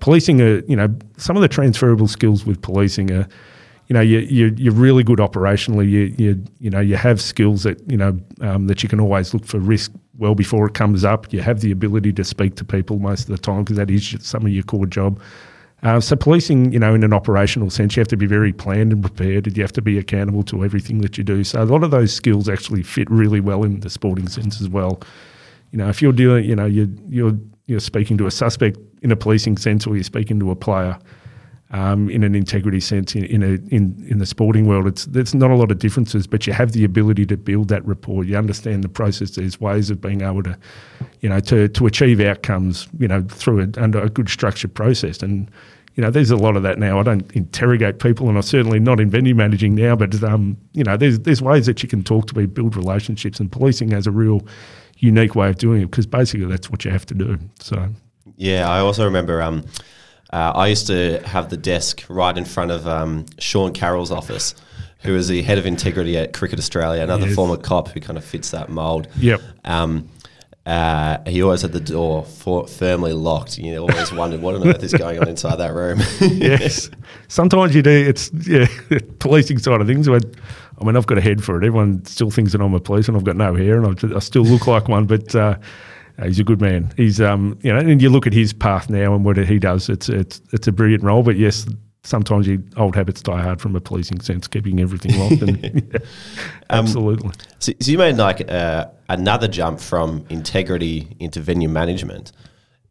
[0.00, 3.28] policing, are, you know, some of the transferable skills with policing are
[3.88, 5.88] you know, you, you, you're really good operationally.
[5.88, 9.32] You, you, you know, you have skills that, you know, um, that you can always
[9.32, 11.32] look for risk well before it comes up.
[11.32, 14.16] You have the ability to speak to people most of the time because that is
[14.20, 15.20] some of your core job.
[15.82, 18.92] Uh, so policing, you know, in an operational sense, you have to be very planned
[18.92, 21.44] and prepared, and you have to be accountable to everything that you do.
[21.44, 24.68] So a lot of those skills actually fit really well in the sporting sense as
[24.68, 25.00] well.
[25.70, 29.12] You know, if you're doing, you know, you're you're you're speaking to a suspect in
[29.12, 30.98] a policing sense, or you're speaking to a player,
[31.70, 34.86] um, in an integrity sense in, in, a, in, in the sporting world.
[34.86, 37.84] It's there's not a lot of differences, but you have the ability to build that
[37.84, 38.24] rapport.
[38.24, 39.32] You understand the process.
[39.32, 40.56] There's ways of being able to,
[41.20, 45.22] you know, to, to achieve outcomes, you know, through a, under a good structured process.
[45.22, 45.50] And
[45.96, 47.00] you know, there's a lot of that now.
[47.00, 49.96] I don't interrogate people, and I'm certainly not in venue managing now.
[49.96, 53.40] But um, you know, there's there's ways that you can talk to people, build relationships,
[53.40, 54.46] and policing has a real
[54.98, 57.38] unique way of doing it because basically that's what you have to do.
[57.60, 57.88] So.
[58.36, 59.64] Yeah, I also remember um,
[60.30, 64.54] uh, I used to have the desk right in front of um, Sean Carroll's office,
[65.00, 67.34] who is the head of integrity at Cricket Australia, another yes.
[67.34, 69.08] former cop who kind of fits that mould.
[69.18, 69.40] Yep.
[69.64, 70.08] Um,
[70.66, 73.56] uh, he always had the door for, firmly locked.
[73.56, 76.00] You always wondered what on earth is going on inside that room.
[76.20, 76.90] yes,
[77.28, 77.90] sometimes you do.
[77.90, 78.66] It's yeah,
[79.20, 80.08] policing side of things.
[80.08, 80.24] But
[80.80, 81.64] I mean, I've got a head for it.
[81.64, 84.18] Everyone still thinks that I'm a police, and I've got no hair, and I, I
[84.18, 85.06] still look like one.
[85.06, 85.56] But uh,
[86.22, 86.92] he's a good man.
[86.96, 89.88] He's um, you know, and you look at his path now and what he does.
[89.88, 91.22] It's it's it's a brilliant role.
[91.22, 91.66] But yes,
[92.06, 95.42] sometimes you, old habits die hard from a policing sense, keeping everything locked.
[95.42, 95.98] And, yeah,
[96.70, 97.30] um, absolutely.
[97.58, 102.32] So, so, you made like uh, another jump from integrity into venue management.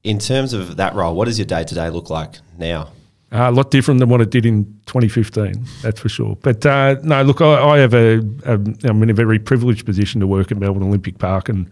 [0.04, 2.90] In terms of that role, what does your day to day look like now?
[3.32, 6.38] Uh, a lot different than what it did in 2015, that's for sure.
[6.42, 10.22] But uh, no, look, I, I have a, a, I'm in a very privileged position
[10.22, 11.68] to work at Melbourne Olympic Park, and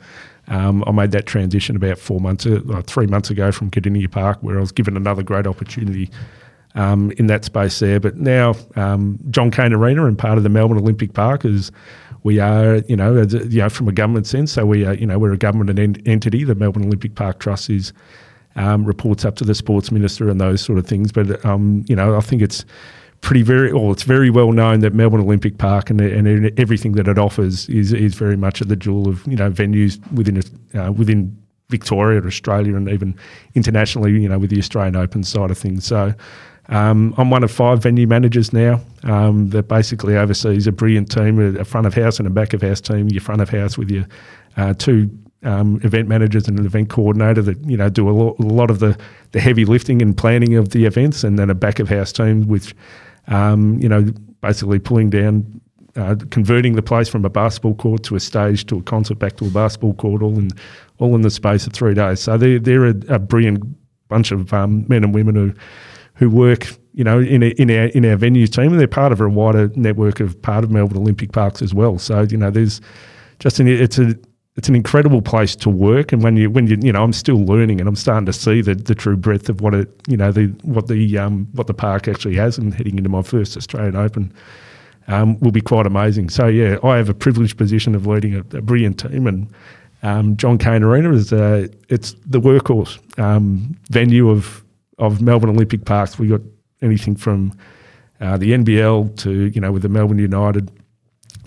[0.47, 4.39] um, I made that transition about four months, uh, three months ago from Kardinia Park,
[4.41, 6.10] where I was given another great opportunity
[6.75, 7.99] um, in that space there.
[7.99, 11.71] But now, um, John Cain Arena and part of the Melbourne Olympic Park is
[12.23, 14.51] we are, you know, as, you know, from a government sense.
[14.51, 16.43] So we are, you know, we're a government entity.
[16.43, 17.93] The Melbourne Olympic Park Trust is
[18.56, 21.12] um, reports up to the sports minister and those sort of things.
[21.12, 22.65] But um, you know, I think it's
[23.23, 27.07] pretty very well it's very well known that Melbourne Olympic Park and, and everything that
[27.07, 30.43] it offers is is very much at the jewel of you know venues within
[30.75, 31.36] uh, within
[31.69, 33.15] Victoria, or Australia, and even
[33.55, 35.86] internationally, you know, with the Australian Open side of things.
[35.86, 36.13] So
[36.69, 41.39] um, I'm one of five venue managers now um, that basically oversees a brilliant team,
[41.57, 43.09] a front of house and a back of house team.
[43.09, 44.05] Your front of house with your
[44.55, 45.09] uh, two
[45.41, 48.69] um, event managers and an event coordinator that you know do a lot, a lot,
[48.69, 48.95] of the,
[49.31, 52.47] the heavy lifting and planning of the events, and then a back of house team
[52.47, 52.73] with
[53.27, 54.05] um, you know
[54.41, 55.59] basically pulling down.
[55.95, 59.38] Uh, converting the place from a basketball court to a stage to a concert back
[59.38, 60.49] to a basketball court, all in
[60.97, 62.19] all in the space of three days.
[62.19, 63.63] So they're they're a, a brilliant
[64.07, 65.53] bunch of um, men and women who
[66.15, 69.12] who work, you know, in, a, in our in our venue team, and they're part
[69.12, 71.97] of a wider network of part of Melbourne Olympic Parks as well.
[71.99, 72.81] So you know, there's
[73.39, 74.15] just an, it's a
[74.56, 77.44] it's an incredible place to work, and when you when you you know, I'm still
[77.44, 80.32] learning, and I'm starting to see the, the true breadth of what it you know
[80.32, 83.96] the what the um, what the park actually has, and heading into my first Australian
[83.96, 84.34] Open.
[85.08, 86.30] Um, will be quite amazing.
[86.30, 89.52] So yeah, I have a privileged position of leading a, a brilliant team, and
[90.02, 94.63] um, John Cain Arena is uh, it's the workhorse um, venue of
[94.98, 96.42] of Melbourne Olympic Parks, we got
[96.82, 97.58] anything from
[98.22, 100.72] uh, the NBL to you know with the Melbourne United,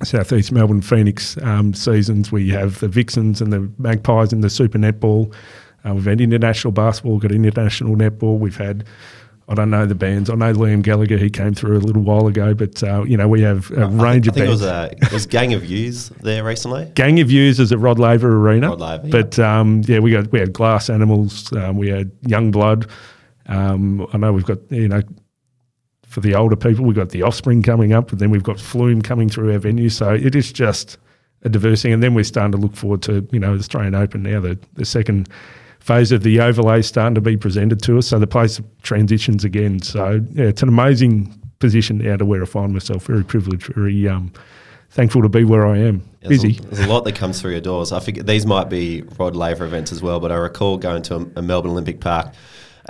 [0.02, 2.30] Southeast Melbourne Phoenix um, seasons.
[2.30, 5.32] We have the Vixens and the Magpies in the Super Netball.
[5.86, 8.38] Uh, we've had international basketball, we've got international netball.
[8.38, 8.84] We've had
[9.48, 10.28] I don't know the bands.
[10.28, 11.16] I know Liam Gallagher.
[11.16, 14.24] He came through a little while ago, but uh, you know we have a range
[14.24, 14.34] think, of.
[14.34, 14.38] I think bands.
[14.38, 16.86] it was, uh, it was Gang of Youths there recently.
[16.96, 18.70] Gang of Youths is at Rod Laver Arena.
[18.70, 19.10] Rod Laver, yeah.
[19.12, 21.52] but um, yeah, we got we had Glass Animals.
[21.52, 22.90] Um, we had Yungblud.
[23.48, 25.02] Um, I know we've got, you know,
[26.16, 29.02] for the older people, we've got the offspring coming up, and then we've got Flume
[29.02, 29.90] coming through our venue.
[29.90, 30.96] So it is just
[31.42, 31.92] a diversity.
[31.92, 34.58] And then we're starting to look forward to, you know, the Australian Open now, the,
[34.72, 35.28] the second
[35.78, 38.06] phase of the overlay starting to be presented to us.
[38.06, 39.82] So the place transitions again.
[39.82, 43.04] So yeah, it's an amazing position now to where I find myself.
[43.04, 44.32] Very privileged, very um,
[44.88, 46.02] thankful to be where I am.
[46.22, 46.56] There's Busy.
[46.56, 47.92] A, there's a lot that comes through your doors.
[47.92, 51.16] I think these might be Rod Laver events as well, but I recall going to
[51.16, 52.32] a, a Melbourne Olympic Park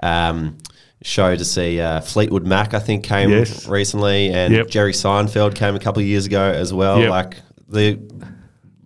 [0.00, 0.56] um,
[1.02, 3.68] show to see uh, Fleetwood Mac, I think, came yes.
[3.68, 4.68] recently, and yep.
[4.68, 7.00] Jerry Seinfeld came a couple of years ago as well.
[7.00, 7.10] Yep.
[7.10, 7.36] Like
[7.68, 8.00] the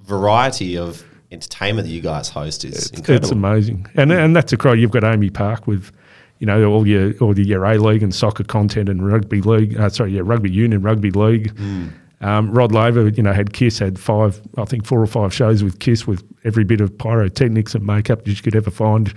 [0.02, 3.24] variety of entertainment that you guys host is it's, incredible.
[3.24, 4.78] It's amazing, and and that's a crowd.
[4.78, 5.92] You've got AAMI Park with.
[6.38, 9.78] You know all your all the your A League and soccer content and rugby league.
[9.78, 11.54] Uh, sorry, yeah, rugby union, rugby league.
[11.56, 11.92] Mm.
[12.22, 15.64] Um, Rod Laver, you know, had Kiss, had five, I think four or five shows
[15.64, 19.12] with Kiss with every bit of pyrotechnics and makeup that you could ever find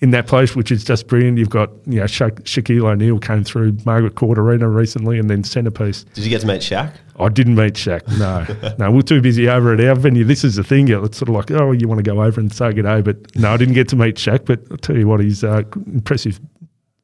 [0.00, 1.38] in that place, which is just brilliant.
[1.38, 5.42] You've got you know Sha- Shaquille O'Neal came through Margaret Court Arena recently, and then
[5.42, 6.04] Centrepiece.
[6.12, 6.94] Did you get to meet Shaq?
[7.18, 8.06] I didn't meet Shaq.
[8.18, 10.24] No, no, we're too busy over at our venue.
[10.24, 10.88] This is the thing.
[10.88, 13.34] It's sort of like, oh, you want to go over and say good day, but
[13.36, 14.44] no, I didn't get to meet Shaq.
[14.44, 16.40] But I'll tell you what, he's uh, impressive,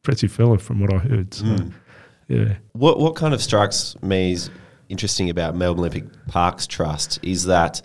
[0.01, 1.33] impressive fella from what I heard.
[1.35, 1.73] So, mm.
[2.29, 2.57] yeah.
[2.73, 4.51] What what kind of strikes me is
[4.89, 7.81] interesting about Melbourne Olympic Parks Trust is that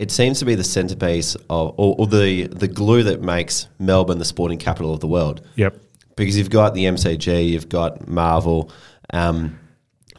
[0.00, 4.18] it seems to be the centerpiece of, or, or, the the glue that makes Melbourne
[4.18, 5.42] the sporting capital of the world.
[5.56, 5.76] Yep.
[6.16, 8.72] Because you've got the MCG, you've got Marvel,
[9.12, 9.60] um,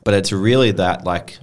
[0.03, 1.39] but it's really that like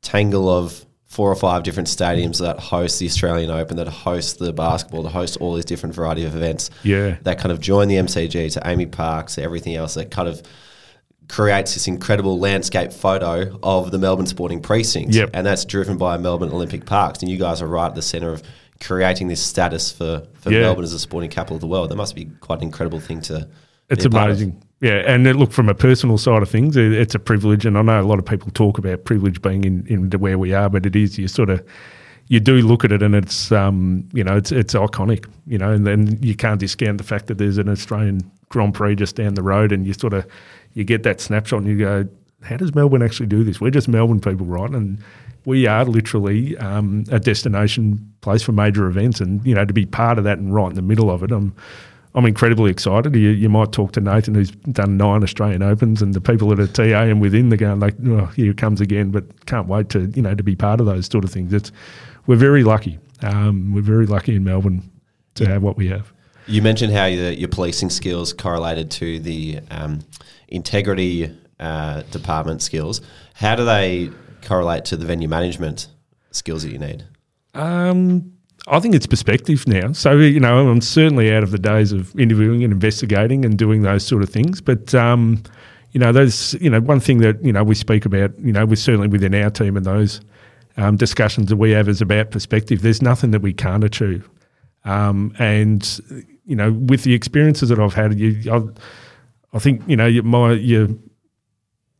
[0.00, 4.54] tangle of four or five different stadiums that host the Australian Open, that host the
[4.54, 6.70] basketball, that host all these different variety of events.
[6.84, 7.18] Yeah.
[7.24, 10.42] That kind of join the MCG to AAMI Parks, everything else that kind of
[11.28, 15.14] creates this incredible landscape photo of the Melbourne Sporting Precinct.
[15.14, 15.30] Yep.
[15.32, 17.20] And that's driven by Melbourne Olympic Parks.
[17.20, 18.42] And you guys are right at the centre of
[18.80, 20.60] creating this status for, for yeah.
[20.60, 21.90] Melbourne as a sporting capital of the world.
[21.90, 23.48] That must be quite an incredible thing to.
[23.88, 24.62] It's amazing.
[24.80, 28.00] Yeah, and look from a personal side of things, it's a privilege, and I know
[28.00, 30.94] a lot of people talk about privilege being in, in where we are, but it
[30.94, 31.16] is.
[31.16, 31.64] You sort of
[32.28, 35.70] you do look at it, and it's um, you know it's it's iconic, you know,
[35.70, 39.34] and then you can't discount the fact that there's an Australian Grand Prix just down
[39.34, 40.26] the road, and you sort of
[40.74, 42.08] you get that snapshot and you go,
[42.42, 43.60] how does Melbourne actually do this?
[43.60, 44.70] We're just Melbourne people, right?
[44.70, 45.02] And
[45.44, 49.86] we are literally um, a destination place for major events, and you know to be
[49.86, 51.54] part of that and right in the middle of it, I'm
[52.14, 53.14] I'm incredibly excited.
[53.14, 56.60] You, you might talk to Nathan, who's done nine Australian Opens, and the people at
[56.60, 59.10] a TA and within the going like, oh, here it comes again.
[59.10, 61.52] But can't wait to you know to be part of those sort of things.
[61.52, 61.72] It's
[62.26, 62.98] we're very lucky.
[63.22, 64.90] Um, we're very lucky in Melbourne
[65.34, 66.12] to have what we have.
[66.46, 70.00] You mentioned how your, your policing skills correlated to the um,
[70.48, 73.00] integrity uh, department skills.
[73.34, 74.10] How do they
[74.42, 75.88] correlate to the venue management
[76.30, 77.04] skills that you need?
[77.54, 78.32] Um,
[78.66, 79.92] I think it's perspective now.
[79.92, 83.82] So, you know, I'm certainly out of the days of interviewing and investigating and doing
[83.82, 84.60] those sort of things.
[84.60, 85.42] But, um,
[85.92, 88.64] you know, those, you know, one thing that, you know, we speak about, you know,
[88.66, 90.20] we're certainly within our team and those
[90.76, 92.82] um, discussions that we have is about perspective.
[92.82, 94.28] There's nothing that we can't achieve.
[94.84, 96.00] Um, and,
[96.44, 98.74] you know, with the experiences that I've had, you, I've,
[99.54, 100.88] I think you know my your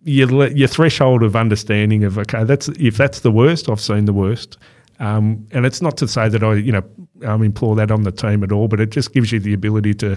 [0.03, 4.13] your your threshold of understanding of okay that's if that's the worst I've seen the
[4.13, 4.59] worst
[5.01, 6.83] Um, and it's not to say that I, you know,
[7.25, 9.95] um, implore that on the team at all, but it just gives you the ability
[9.95, 10.11] to,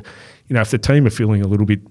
[0.48, 1.82] you know, if the team are feeling a little bit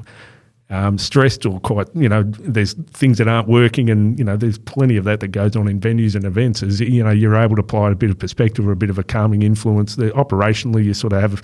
[0.70, 4.58] um, stressed or quite, you know, there's things that aren't working, and you know, there's
[4.58, 6.62] plenty of that that goes on in venues and events.
[6.62, 8.98] Is you know, you're able to apply a bit of perspective or a bit of
[8.98, 9.96] a calming influence.
[9.96, 11.42] The, operationally, you sort of have,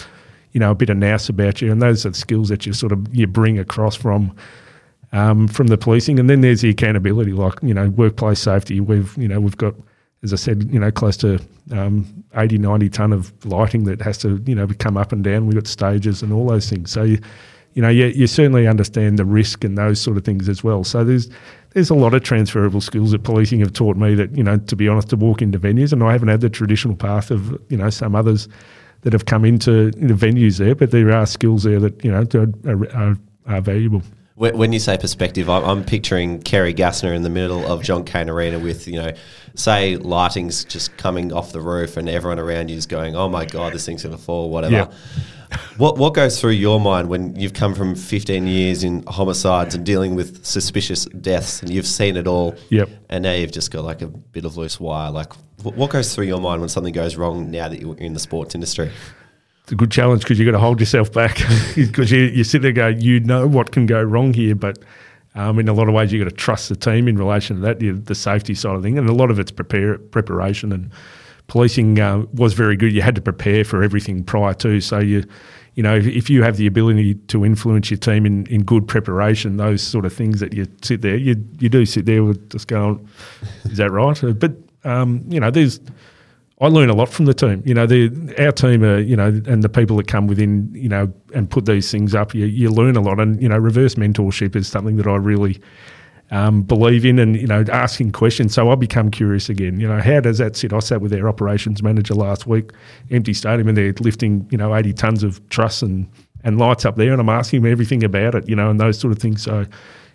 [0.52, 2.72] you know, a bit of nous about you, and those are the skills that you
[2.72, 4.34] sort of you bring across from.
[5.14, 8.80] Um, from the policing, and then there's the accountability, like you know, workplace safety.
[8.80, 9.74] We've you know we've got
[10.22, 11.40] as I said, you know, close to
[11.72, 15.46] um, 80, 90 tonne of lighting that has to, you know, come up and down.
[15.46, 16.92] We've got stages and all those things.
[16.92, 17.18] So, you,
[17.74, 20.84] you know, you, you certainly understand the risk and those sort of things as well.
[20.84, 21.28] So there's
[21.70, 24.76] there's a lot of transferable skills that policing have taught me that, you know, to
[24.76, 27.78] be honest, to walk into venues, and I haven't had the traditional path of, you
[27.78, 28.46] know, some others
[29.02, 32.26] that have come into, the venues there, but there are skills there that, you know,
[32.66, 34.02] are, are, are valuable.
[34.50, 38.58] When you say perspective, I'm picturing Kerry Gassner in the middle of John Cain Arena
[38.58, 39.12] with, you know,
[39.54, 43.44] say lighting's just coming off the roof and everyone around you is going, oh my
[43.44, 44.74] God, this thing's going to fall, whatever.
[44.74, 44.92] Yeah.
[45.76, 49.86] What what goes through your mind when you've come from 15 years in homicides and
[49.86, 52.56] dealing with suspicious deaths and you've seen it all?
[52.70, 52.88] Yep.
[53.10, 55.12] And now you've just got like a bit of loose wire.
[55.12, 55.32] Like,
[55.62, 58.56] what goes through your mind when something goes wrong now that you're in the sports
[58.56, 58.90] industry?
[59.62, 61.36] It's a good challenge because you've got to hold yourself back
[61.76, 64.78] because you, you sit there go, you know what can go wrong here, but
[65.34, 67.62] um, in a lot of ways you've got to trust the team in relation to
[67.62, 70.90] that, the, the safety side of thing, and a lot of it's prepare, preparation and
[71.46, 72.92] policing uh, was very good.
[72.92, 75.24] You had to prepare for everything prior to, so you
[75.74, 79.56] you know, if you have the ability to influence your team in, in good preparation,
[79.56, 82.68] those sort of things that you sit there, you you do sit there with just
[82.68, 83.08] going,
[83.64, 84.20] is that right?
[84.38, 84.52] But
[84.84, 85.80] um, you know, there's
[86.62, 87.60] I learn a lot from the team.
[87.66, 88.08] You know, the,
[88.38, 91.66] our team are, you know, and the people that come within, you know, and put
[91.66, 93.18] these things up, you, you learn a lot.
[93.18, 95.60] And, you know, reverse mentorship is something that I really
[96.30, 98.54] um, believe in and, you know, asking questions.
[98.54, 99.80] So I become curious again.
[99.80, 100.72] You know, how does that sit?
[100.72, 102.70] I sat with their operations manager last week,
[103.10, 106.08] empty stadium, and they're lifting, you know, 80 tonnes of truss and,
[106.44, 107.10] and lights up there.
[107.10, 109.42] And I'm asking him everything about it, you know, and those sort of things.
[109.42, 109.66] So,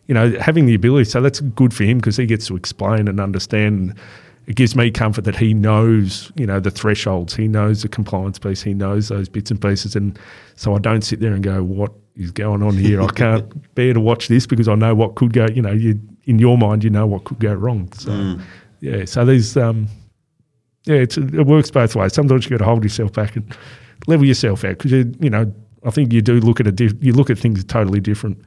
[0.07, 3.09] you know, having the ability, so that's good for him because he gets to explain
[3.09, 3.99] and understand
[4.47, 7.35] it gives me comfort that he knows, you know, the thresholds.
[7.35, 8.63] He knows the compliance piece.
[8.63, 10.17] He knows those bits and pieces, and
[10.55, 13.45] so I don't sit there and go, "What is going on here?" I can't
[13.75, 15.47] bear to watch this because I know what could go.
[15.53, 17.91] You know, you in your mind, you know what could go wrong.
[17.93, 18.41] So, mm.
[18.79, 19.03] yeah.
[19.03, 19.87] So there's, um,
[20.85, 22.13] yeah, it works both ways.
[22.13, 23.55] Sometimes you've got to hold yourself back and
[24.07, 25.53] level yourself out because you, you know,
[25.85, 28.41] I think you do look at a diff- you look at things totally different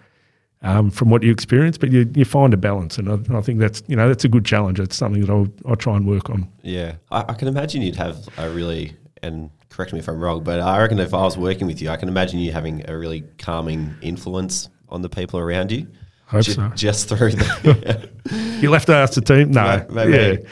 [0.62, 3.61] um, from what you experience, but you, you find a balance, and I, I, think
[3.61, 4.78] that's you know that's a good challenge.
[4.78, 6.50] It's something that I'll, I'll try and work on.
[6.62, 10.42] Yeah, I, I, can imagine you'd have a really and correct me if I'm wrong,
[10.44, 12.96] but I reckon if I was working with you, I can imagine you having a
[12.96, 15.86] really calming influence on the people around you.
[16.26, 16.68] Hope just, so.
[16.74, 18.11] Just through the
[18.61, 19.50] you left to ask the team.
[19.50, 20.12] No, maybe.
[20.42, 20.48] Yeah.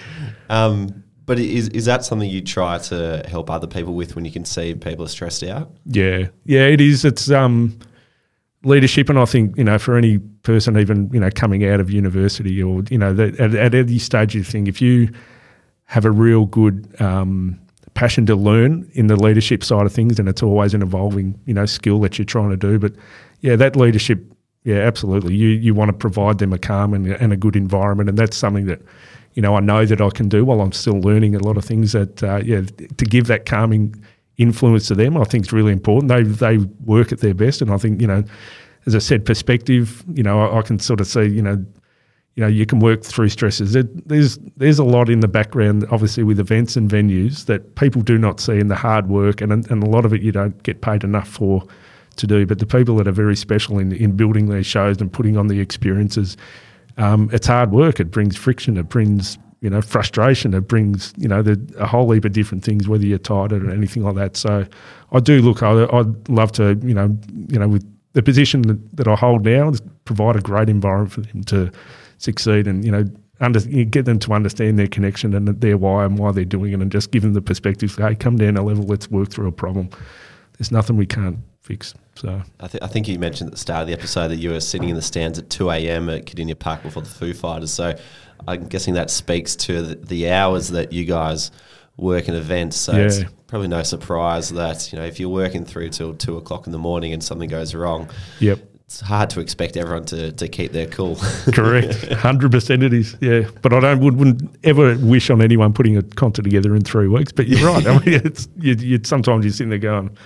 [0.48, 4.30] Um, but is is that something you try to help other people with when you
[4.32, 5.70] can see people are stressed out?
[5.84, 7.04] Yeah, yeah, it is.
[7.04, 7.78] It's um,
[8.64, 11.90] leadership, and I think you know for any person even you know coming out of
[11.90, 15.08] university or you know at, at any stage of the thing, if you
[15.84, 17.58] have a real good um,
[17.94, 21.54] passion to learn in the leadership side of things, and it's always an evolving you
[21.54, 22.78] know skill that you're trying to do.
[22.78, 22.94] But
[23.40, 24.24] yeah, that leadership,
[24.64, 25.34] yeah, absolutely.
[25.34, 28.36] You you want to provide them a calm and, and a good environment, and that's
[28.36, 28.80] something that
[29.34, 31.64] you know I know that I can do while I'm still learning a lot of
[31.64, 31.92] things.
[31.92, 33.94] That uh, yeah, to give that calming
[34.38, 36.08] influence to them, I think is really important.
[36.08, 38.24] They they work at their best, and I think you know,
[38.86, 40.04] as I said, perspective.
[40.14, 41.64] You know, I, I can sort of see you know,
[42.34, 43.72] you know, you can work through stresses.
[43.72, 48.16] there's there's a lot in the background, obviously, with events and venues that people do
[48.16, 50.80] not see in the hard work, and and a lot of it you don't get
[50.80, 51.64] paid enough for
[52.16, 52.46] to do.
[52.46, 55.48] But the people that are very special in in building these shows and putting on
[55.48, 56.36] the experiences.
[56.96, 58.00] Um, it's hard work.
[58.00, 58.76] It brings friction.
[58.76, 60.54] It brings you know, frustration.
[60.54, 63.70] It brings, you know, the, a whole heap of different things, whether you're tired or
[63.70, 64.36] anything like that.
[64.36, 64.66] So
[65.12, 67.16] I do look, I, would love to, you know,
[67.48, 69.72] you know, with the position that, that I hold now,
[70.04, 71.70] provide a great environment for them to
[72.18, 73.04] succeed and, you know,
[73.40, 76.72] under, you get them to understand their connection and their why and why they're doing
[76.72, 79.46] it and just give them the perspective, hey, come down a level, let's work through
[79.46, 79.88] a problem.
[80.58, 81.94] There's nothing we can't fix.
[82.16, 84.50] So I, th- I think you mentioned at the start of the episode that you
[84.50, 86.08] were sitting in the stands at 2 a.m.
[86.08, 87.70] at Kardinia Park before the Foo Fighters.
[87.70, 87.96] So
[88.46, 91.50] I'm guessing that speaks to the, the hours that you guys
[91.98, 92.76] work in events.
[92.76, 93.04] So yeah.
[93.04, 96.72] it's probably no surprise that you know if you're working through till two o'clock in
[96.72, 98.08] the morning and something goes wrong.
[98.40, 98.60] Yep.
[98.86, 101.16] It's hard to expect everyone to, to keep their cool.
[101.52, 103.18] Correct, hundred percent it is.
[103.20, 106.80] Yeah, but I don't would, wouldn't ever wish on anyone putting a concert together in
[106.80, 107.30] three weeks.
[107.30, 107.86] But you're right.
[107.86, 110.16] I mean, it's you, you, sometimes you're sitting there going,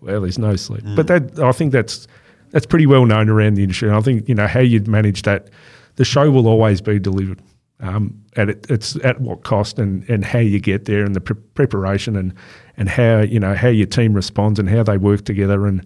[0.00, 0.94] "Well, there's no sleep." Mm.
[0.94, 2.06] But that I think that's
[2.50, 3.88] that's pretty well known around the industry.
[3.88, 5.50] And I think you know how you'd manage that.
[5.96, 7.42] The show will always be delivered
[7.82, 11.20] um, at it, it's at what cost and, and how you get there and the
[11.20, 12.32] pre- preparation and
[12.76, 15.84] and how you know how your team responds and how they work together and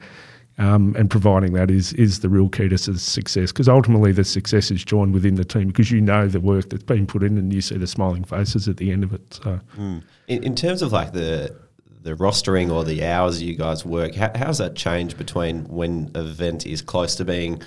[0.59, 4.71] um, and providing that is is the real key to success because ultimately the success
[4.71, 7.53] is joined within the team because you know the work that's been put in and
[7.53, 9.35] you see the smiling faces at the end of it.
[9.35, 10.03] So, mm.
[10.29, 11.55] in, in terms of like the
[12.03, 16.27] the rostering or the hours you guys work, how, how's that changed between when an
[16.27, 17.61] event is close to being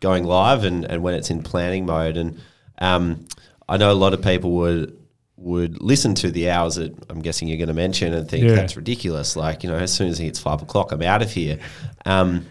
[0.00, 2.16] going live and, and when it's in planning mode?
[2.16, 2.40] And
[2.78, 3.26] um,
[3.68, 4.98] I know a lot of people would
[5.36, 8.54] would listen to the hours that I'm guessing you're going to mention and think yeah.
[8.54, 9.36] that's ridiculous.
[9.36, 11.58] Like, you know, as soon as it hits five o'clock, I'm out of here.
[12.06, 12.46] Um,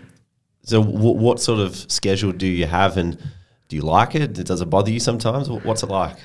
[0.63, 3.17] so, w- what sort of schedule do you have, and
[3.67, 4.33] do you like it?
[4.33, 5.49] Does it bother you sometimes?
[5.49, 6.17] What's it like?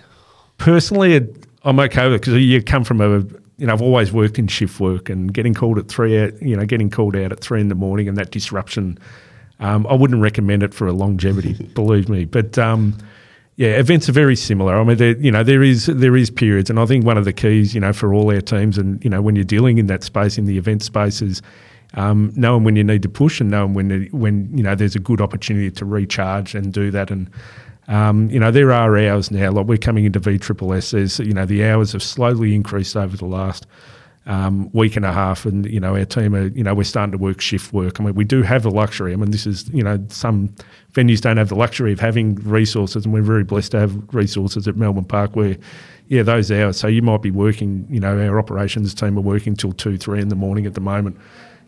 [0.59, 1.27] Personally,
[1.63, 3.21] I'm okay with it because you come from a,
[3.57, 6.67] you know, I've always worked in shift work and getting called at three, you know,
[6.67, 8.99] getting called out at three in the morning and that disruption.
[9.61, 12.25] Um, I wouldn't recommend it for a longevity, believe me.
[12.25, 12.97] But um,
[13.59, 14.79] yeah, events are very similar.
[14.79, 17.25] I mean, there, you know, there is there is periods, and I think one of
[17.25, 19.89] the keys, you know, for all our teams, and you know, when you're dealing in
[19.89, 21.43] that space in the event space, is
[21.95, 25.01] um, knowing when you need to push and knowing when when you know there's a
[25.01, 27.11] good opportunity to recharge and do that.
[27.11, 27.29] And
[27.89, 29.51] um, you know, there are hours now.
[29.51, 30.93] Like we're coming into VSSS.
[30.93, 33.67] There's you know the hours have slowly increased over the last
[34.29, 37.13] um, week and a half, and you know our team are you know we're starting
[37.13, 37.99] to work shift work.
[37.99, 39.13] I mean we do have the luxury.
[39.13, 40.55] I mean this is you know some
[40.93, 44.69] venues don't have the luxury of having resources, and we're very blessed to have resources
[44.69, 45.57] at Melbourne Park where.
[46.11, 46.79] Yeah, those hours.
[46.79, 47.87] So you might be working.
[47.91, 50.81] You know, our operations team are working till two, three in the morning at the
[50.81, 51.19] moment.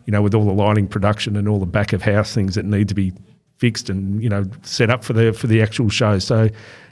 [0.07, 2.65] You know, with all the lighting production and all the back of house things that
[2.65, 3.13] need to be
[3.61, 6.19] fixed and you know set up for the for the actual show.
[6.19, 6.49] So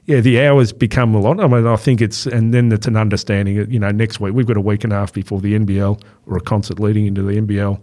[0.10, 1.40] yeah, the hours become a lot.
[1.40, 3.72] I mean, I think it's, and then it's an understanding.
[3.72, 6.38] You know, next week we've got a week and a half before the NBL or
[6.38, 7.80] a concert leading into the NBL.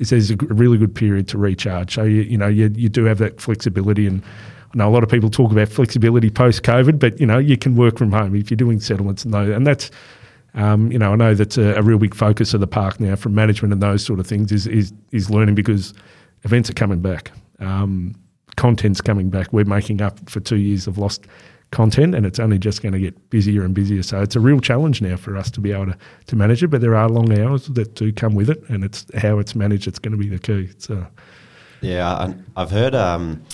[0.00, 1.94] It's, there's a really good period to recharge.
[1.94, 4.24] So you, you know, you, you do have that flexibility, and
[4.74, 7.56] I know a lot of people talk about flexibility post COVID, but you know, you
[7.56, 9.24] can work from home if you're doing settlements.
[9.24, 9.90] No, and that's.
[10.54, 13.14] Um, you know, I know that's a, a, real big focus of the park now
[13.16, 15.92] from management and those sort of things is is, is learning because
[16.42, 17.30] events are coming back,
[17.60, 18.14] um,
[18.58, 19.52] content's coming back.
[19.52, 21.26] We're making up for two years of lost
[21.70, 24.02] content and it's only just going to get busier and busier.
[24.02, 26.68] So it's a real challenge now for us to be able to, to manage it,
[26.68, 29.86] but there are long hours that do come with it and it's how it's managed
[29.86, 30.70] that's going to be the key.
[30.78, 31.06] So,
[31.80, 33.44] yeah, I've heard um,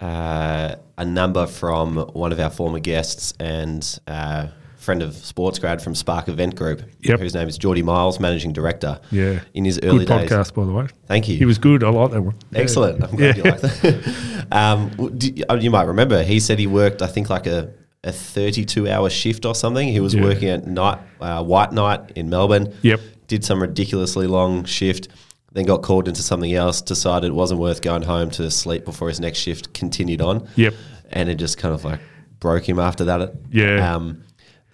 [0.00, 4.48] uh, a number from one of our former guests and uh,
[4.82, 7.20] friend of SportsGrad from Spark Event Group, yep.
[7.20, 9.00] whose name is Geordie Miles, managing director.
[9.10, 10.88] Yeah, in his early good podcast, by the way.
[11.06, 11.36] Thank you.
[11.36, 11.84] He was good.
[11.84, 12.34] I like that one.
[12.54, 12.98] Excellent.
[12.98, 13.06] Yeah.
[13.06, 13.44] I'm glad yeah.
[13.44, 14.46] you like that.
[14.52, 17.72] um, you, uh, you might remember he said he worked, I think, like a
[18.04, 19.86] a 32 hour shift or something.
[19.88, 20.22] He was yeah.
[20.22, 22.74] working at night, uh, White Night in Melbourne.
[22.82, 23.00] Yep.
[23.28, 25.08] Did some ridiculously long shift,
[25.52, 29.08] then got called into something else, decided it wasn't worth going home to sleep before
[29.08, 30.48] his next shift continued on.
[30.56, 30.74] Yep.
[31.10, 32.00] And it just kind of like
[32.40, 33.34] broke him after that.
[33.50, 33.94] Yeah.
[33.94, 34.24] Um,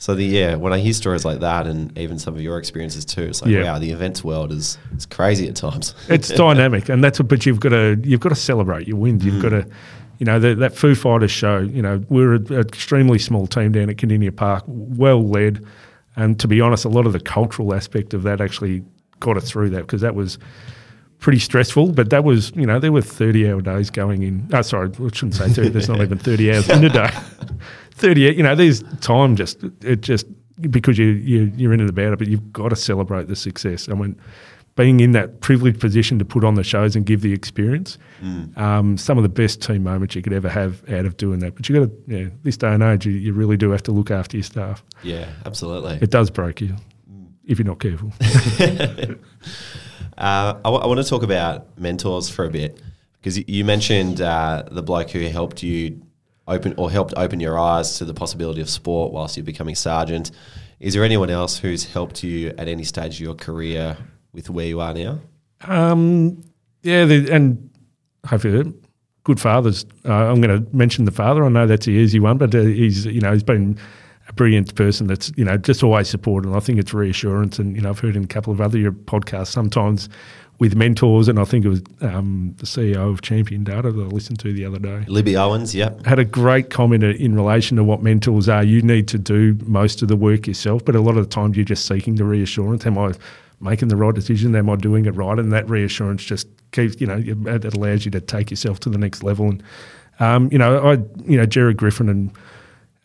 [0.01, 3.05] so the yeah, when I hear stories like that, and even some of your experiences
[3.05, 3.65] too, it's like yeah.
[3.65, 5.93] wow, the events world is is crazy at times.
[6.09, 9.25] it's dynamic, and that's what, but you've got to you've got to celebrate your wins.
[9.25, 9.43] You've mm.
[9.43, 9.67] got to,
[10.19, 11.59] you know, the, that Foo Fighters show.
[11.59, 15.65] You know, we're an extremely small team down at Kardinia Park, well led,
[16.15, 18.85] and to be honest, a lot of the cultural aspect of that actually
[19.19, 20.39] got us through that because that was
[21.19, 24.49] pretty stressful, but that was, you know, there were 30 hour days going in.
[24.53, 27.11] Oh, sorry, I shouldn't say 30, there's not even 30 hours in a day.
[27.99, 30.27] 38, you know, there's time just, it just,
[30.61, 33.89] because you, you, you're in it about it, but you've got to celebrate the success.
[33.89, 34.19] I mean,
[34.79, 38.57] being in that privileged position to put on the shows and give the experience, mm.
[38.57, 41.57] um, some of the best team moments you could ever have out of doing that.
[41.57, 43.93] But you've got to, yeah, this day and age, you, you, really do have to
[43.93, 44.85] look after your staff.
[45.03, 45.99] Yeah, absolutely.
[46.01, 46.77] It does break you
[47.13, 47.27] mm.
[47.45, 48.13] if you're not careful.
[50.17, 52.81] uh, I, w- I want to talk about mentors for a bit
[53.15, 56.01] because you mentioned uh, the bloke who helped you
[56.49, 60.31] open or helped open your eyes to the possibility of sport whilst you're becoming sergeant.
[60.81, 63.97] Is there anyone else who's helped you at any stage of your career
[64.33, 65.21] with where you are now?
[65.63, 66.43] Um,
[66.83, 67.71] yeah, the, and
[68.27, 68.73] hopefully
[69.25, 69.85] good fathers.
[70.07, 71.45] Uh, I'm going to mention the father.
[71.45, 73.79] I know that's the easy one, but uh, he's you know he's been
[74.29, 76.49] a brilliant person that's you know just always supported.
[76.49, 77.59] And I think it's reassurance.
[77.59, 80.09] And you know I've heard in a couple of other podcasts sometimes
[80.59, 84.07] with mentors, and I think it was um, the CEO of Champion Data that I
[84.07, 85.05] listened to the other day.
[85.07, 85.91] Libby Owens, yeah.
[86.05, 88.65] Had a great comment in relation to what mentors are.
[88.65, 91.57] You need to do most of the work yourself, but a lot of the times
[91.57, 92.85] you're just seeking the reassurance.
[92.87, 93.13] Am I
[93.61, 94.57] making the right decision?
[94.57, 95.39] Am I doing it right?
[95.39, 98.99] And that reassurance just keeps, you know, it allows you to take yourself to the
[98.99, 99.49] next level.
[99.49, 99.63] And,
[100.19, 100.93] um, you know, I,
[101.25, 102.33] you know, Jared Griffin and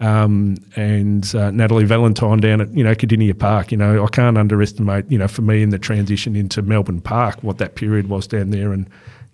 [0.03, 3.71] um, and uh, Natalie Valentine down at you know Kardinia Park.
[3.71, 7.41] You know, I can't underestimate you know for me in the transition into Melbourne Park
[7.41, 8.87] what that period was down there, and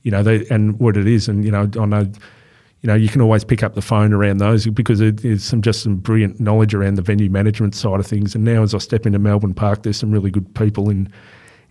[0.03, 2.11] you know they and what it is, and you know I know
[2.81, 5.83] you know, you can always pick up the phone around those because there's some just
[5.83, 8.35] some brilliant knowledge around the venue management side of things.
[8.35, 11.11] And now, as I step into Melbourne Park, there's some really good people in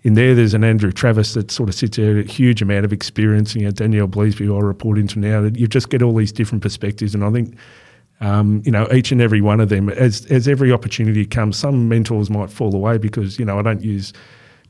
[0.03, 0.35] in there.
[0.35, 3.55] There's an Andrew Travis that sort of sits there, a huge amount of experience.
[3.55, 5.45] You know, Danielle Bleasby, who I report into now.
[5.45, 7.57] You just get all these different perspectives, and I think.
[8.21, 11.89] Um, you know, each and every one of them, as as every opportunity comes, some
[11.89, 14.13] mentors might fall away because you know I don't use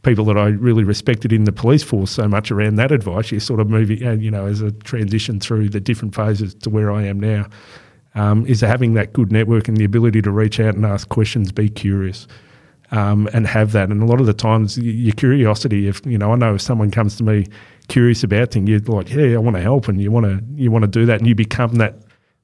[0.02, 3.32] people that I really respected in the police force so much around that advice.
[3.32, 6.70] You sort of moving, and you know, as a transition through the different phases to
[6.70, 7.46] where I am now,
[8.14, 11.50] um, is having that good network and the ability to reach out and ask questions,
[11.50, 12.28] be curious,
[12.90, 13.88] um, and have that.
[13.88, 16.90] And a lot of the times, your curiosity, if you know, I know if someone
[16.90, 17.46] comes to me
[17.88, 20.70] curious about things, you're like, yeah, I want to help, and you want to you
[20.70, 21.96] want to do that, and you become that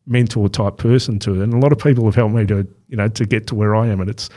[0.06, 1.44] mentor type person to it.
[1.44, 3.74] And a lot of people have helped me to you know to get to where
[3.74, 4.30] I am, and it's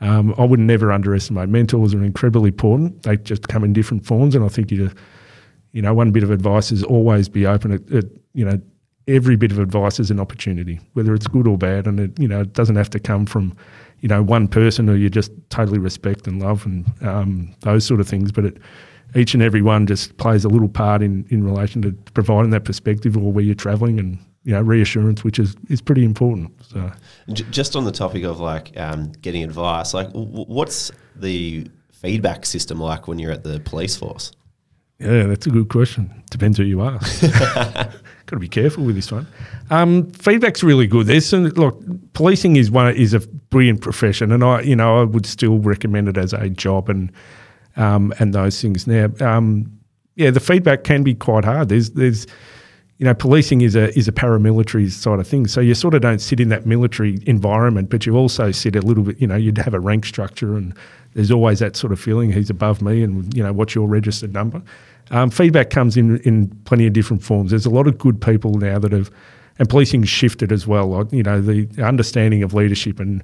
[0.00, 3.02] um, I would never underestimate mentors are incredibly important.
[3.02, 4.90] They just come in different forms, and I think you,
[5.72, 7.72] you know, one bit of advice is always be open.
[7.72, 8.04] At, at,
[8.34, 8.60] you know,
[9.08, 12.28] every bit of advice is an opportunity, whether it's good or bad, and it you
[12.28, 13.56] know it doesn't have to come from
[14.00, 18.00] you know one person who you just totally respect and love and um, those sort
[18.00, 18.30] of things.
[18.32, 18.58] But it,
[19.14, 22.64] each and every one just plays a little part in in relation to providing that
[22.64, 26.52] perspective or where you're travelling and you know reassurance, which is is pretty important.
[26.64, 26.90] So,
[27.50, 32.78] just on the topic of like um, getting advice, like w- what's the feedback system
[32.78, 34.30] like when you're at the police force?
[35.00, 36.22] Yeah, that's a good question.
[36.30, 36.98] Depends who you are.
[37.22, 37.90] Got
[38.30, 39.26] to be careful with this one.
[39.70, 41.08] Um, feedback's really good.
[41.08, 41.82] There's some look.
[42.12, 43.20] Policing is one is a
[43.50, 47.10] brilliant profession, and I, you know, I would still recommend it as a job and
[47.74, 48.86] um, and those things.
[48.86, 49.76] Now, um,
[50.14, 51.68] yeah, the feedback can be quite hard.
[51.68, 52.28] There's there's
[52.98, 55.52] you know, policing is a is a paramilitary side of things.
[55.52, 58.80] So you sort of don't sit in that military environment, but you also sit a
[58.80, 59.20] little bit.
[59.20, 60.74] You know, you'd have a rank structure, and
[61.14, 64.32] there's always that sort of feeling he's above me, and you know, what's your registered
[64.32, 64.62] number?
[65.10, 67.50] Um, feedback comes in in plenty of different forms.
[67.50, 69.10] There's a lot of good people now that have,
[69.58, 71.06] and policing's shifted as well.
[71.12, 73.22] You know, the understanding of leadership and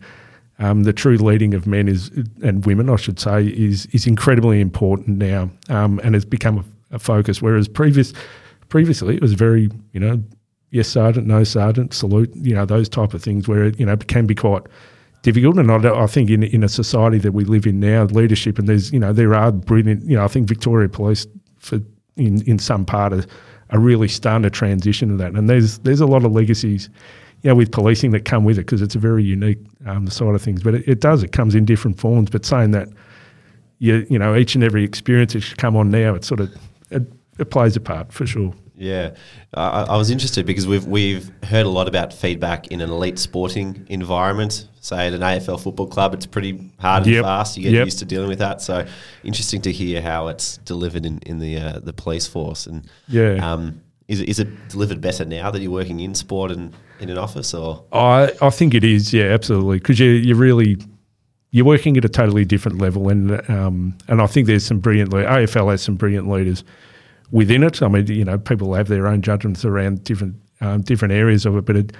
[0.58, 2.10] um, the true leading of men is
[2.42, 6.96] and women, I should say, is is incredibly important now, um, and has become a,
[6.96, 7.40] a focus.
[7.40, 8.12] Whereas previous
[8.72, 10.18] previously it was very, you know,
[10.70, 13.94] yes, sergeant, no sergeant, salute, you know, those type of things where it, you know,
[13.98, 14.62] can be quite
[15.20, 15.58] difficult.
[15.58, 18.66] And I, I, think in, in a society that we live in now, leadership, and
[18.66, 21.26] there's, you know, there are brilliant, you know, I think Victoria Police
[21.58, 21.80] for
[22.16, 23.26] in, in some part are,
[23.68, 25.34] are really starting to transition to that.
[25.34, 26.88] And there's, there's a lot of legacies,
[27.42, 30.34] you know, with policing that come with it because it's a very unique um, side
[30.34, 30.62] of things.
[30.62, 32.30] But it, it does, it comes in different forms.
[32.30, 32.88] But saying that,
[33.80, 36.50] you, you know, each and every experience that should come on now, it sort of,
[36.90, 37.02] it,
[37.38, 38.54] it plays a part for sure.
[38.82, 39.14] Yeah,
[39.54, 43.16] uh, I was interested because we've we've heard a lot about feedback in an elite
[43.16, 44.66] sporting environment.
[44.80, 47.24] Say at an AFL football club, it's pretty hard and yep.
[47.24, 47.56] fast.
[47.56, 47.84] You get yep.
[47.84, 48.60] used to dealing with that.
[48.60, 48.84] So
[49.22, 52.66] interesting to hear how it's delivered in in the uh, the police force.
[52.66, 56.50] And yeah, um, is it, is it delivered better now that you're working in sport
[56.50, 57.54] and in an office?
[57.54, 59.14] Or I I think it is.
[59.14, 59.78] Yeah, absolutely.
[59.78, 60.76] Because you you really
[61.52, 65.12] you're working at a totally different level, and um, and I think there's some brilliant
[65.12, 66.64] le- AFL has some brilliant leaders
[67.32, 67.82] within it.
[67.82, 71.56] I mean, you know, people have their own judgments around different um, different areas of
[71.56, 71.92] it, but it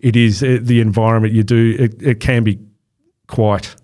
[0.00, 1.76] it is uh, the environment you do.
[1.78, 2.58] It, it can be
[3.28, 3.74] quite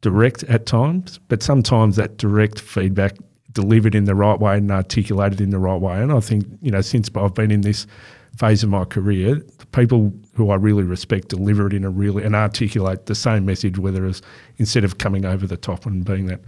[0.00, 3.16] direct at times, but sometimes that direct feedback
[3.52, 6.00] delivered in the right way and articulated in the right way.
[6.00, 7.86] And I think you know, since I've been in this
[8.38, 12.34] phase of my career, people who I really respect deliver it in a really and
[12.34, 14.22] articulate the same message, whether it's
[14.56, 16.40] instead of coming over the top and being that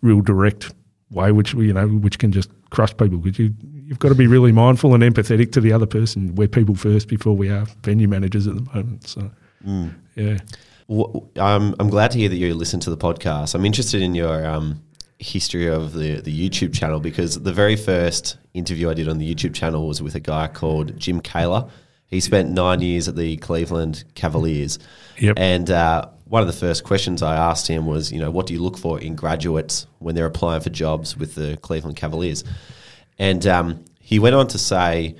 [0.00, 0.72] real direct
[1.14, 3.54] way, which you know, which can just crush people because you
[3.86, 6.34] you've got to be really mindful and empathetic to the other person.
[6.34, 9.06] We're people first before we are venue managers at the moment.
[9.06, 9.30] So
[9.66, 9.94] mm.
[10.14, 10.38] yeah.
[10.86, 13.54] Well, I'm I'm glad to hear that you listen to the podcast.
[13.54, 14.82] I'm interested in your um,
[15.18, 19.34] history of the the YouTube channel because the very first interview I did on the
[19.34, 21.68] YouTube channel was with a guy called Jim Kaler.
[22.06, 24.78] He spent nine years at the Cleveland Cavaliers.
[25.18, 25.36] Yep.
[25.38, 28.54] And uh, one of the first questions I asked him was, you know, what do
[28.54, 32.44] you look for in graduates when they're applying for jobs with the Cleveland Cavaliers?
[33.18, 35.16] And um, he went on to say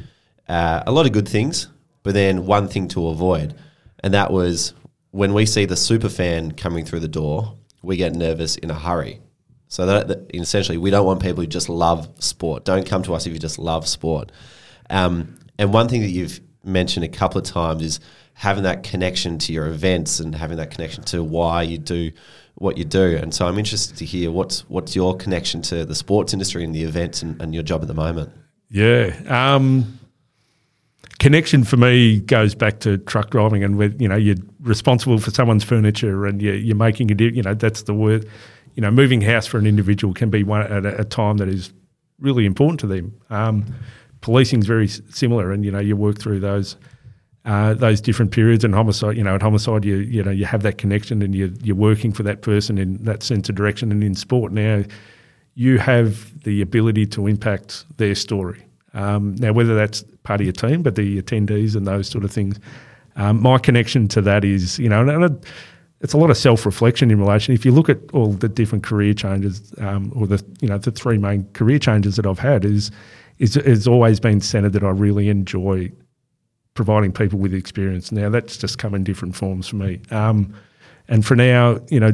[0.49, 1.69] uh, a lot of good things,
[2.03, 3.55] but then one thing to avoid,
[4.03, 4.75] and that was
[5.11, 8.75] when we see the super fan coming through the door, we get nervous in a
[8.75, 9.21] hurry.
[9.69, 12.65] So that, that essentially, we don't want people who just love sport.
[12.65, 14.33] Don't come to us if you just love sport.
[14.91, 18.01] Um, and one thing that you've mentioned a couple of times is
[18.35, 22.11] having that connection to your events and having that connection to why you do
[22.57, 23.16] what you do.
[23.16, 26.74] And so I'm interested to hear what's what's your connection to the sports industry and
[26.74, 28.30] the events and, and your job at the moment.
[28.70, 29.14] Yeah.
[29.28, 29.99] Um,
[31.18, 35.30] connection for me goes back to truck driving and with you know you're responsible for
[35.30, 38.28] someone's furniture and you're, you're making a you know that's the word
[38.74, 41.49] you know moving house for an individual can be one at a, a time that
[41.49, 41.72] is
[42.18, 43.64] really important to them um,
[44.24, 46.76] policing's very similar, and you know you work through those
[47.45, 48.64] uh, those different periods.
[48.64, 51.55] And homicide, you know, at homicide, you you know you have that connection, and you
[51.62, 53.92] you're working for that person in that sense of direction.
[53.92, 54.84] And in sport now,
[55.55, 58.64] you have the ability to impact their story.
[58.95, 62.30] Um, now, whether that's part of your team, but the attendees and those sort of
[62.30, 62.59] things.
[63.16, 65.47] Um, my connection to that is, you know, and it,
[66.01, 67.55] it's a lot of self-reflection in relation.
[67.55, 70.90] If you look at all the different career changes, um, or the you know the
[70.90, 72.90] three main career changes that I've had, is
[73.38, 75.90] is has always been centered that I really enjoy
[76.75, 78.12] providing people with experience.
[78.12, 80.01] Now that's just come in different forms for me.
[80.11, 80.55] Um,
[81.09, 82.12] and for now, you know,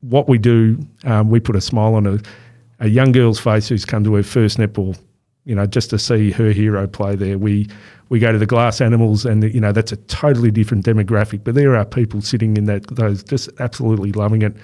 [0.00, 2.18] what we do, um, we put a smile on a,
[2.80, 4.98] a young girl's face who's come to her first netball.
[5.44, 7.38] You know, just to see her hero play there.
[7.38, 7.68] We
[8.10, 11.42] we go to the glass animals, and you know that's a totally different demographic.
[11.42, 14.54] But there are people sitting in that those just absolutely loving it,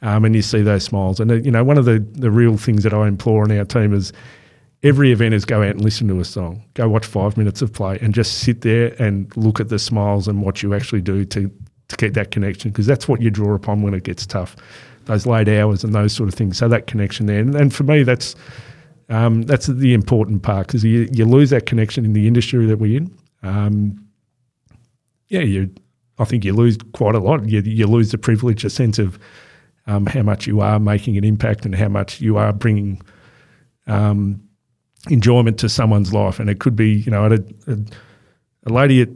[0.00, 1.20] um, and you see those smiles.
[1.20, 3.66] And uh, you know, one of the the real things that I implore on our
[3.66, 4.10] team is
[4.82, 7.72] every event is go out and listen to a song, go watch five minutes of
[7.72, 11.24] play, and just sit there and look at the smiles and what you actually do
[11.26, 11.50] to
[11.88, 14.56] to get that connection because that's what you draw upon when it gets tough,
[15.04, 16.56] those late hours and those sort of things.
[16.56, 18.34] So that connection there, and, and for me, that's
[19.08, 22.78] um, that's the important part because you, you lose that connection in the industry that
[22.78, 23.18] we're in.
[23.42, 24.06] Um,
[25.28, 25.70] yeah, you.
[26.18, 27.48] I think you lose quite a lot.
[27.48, 29.18] You, you lose the privilege, a sense of
[29.86, 33.00] um, how much you are making an impact and how much you are bringing
[33.86, 34.40] um,
[35.08, 36.38] enjoyment to someone's life.
[36.38, 37.78] And it could be, you know, had a, a,
[38.66, 39.08] a lady at,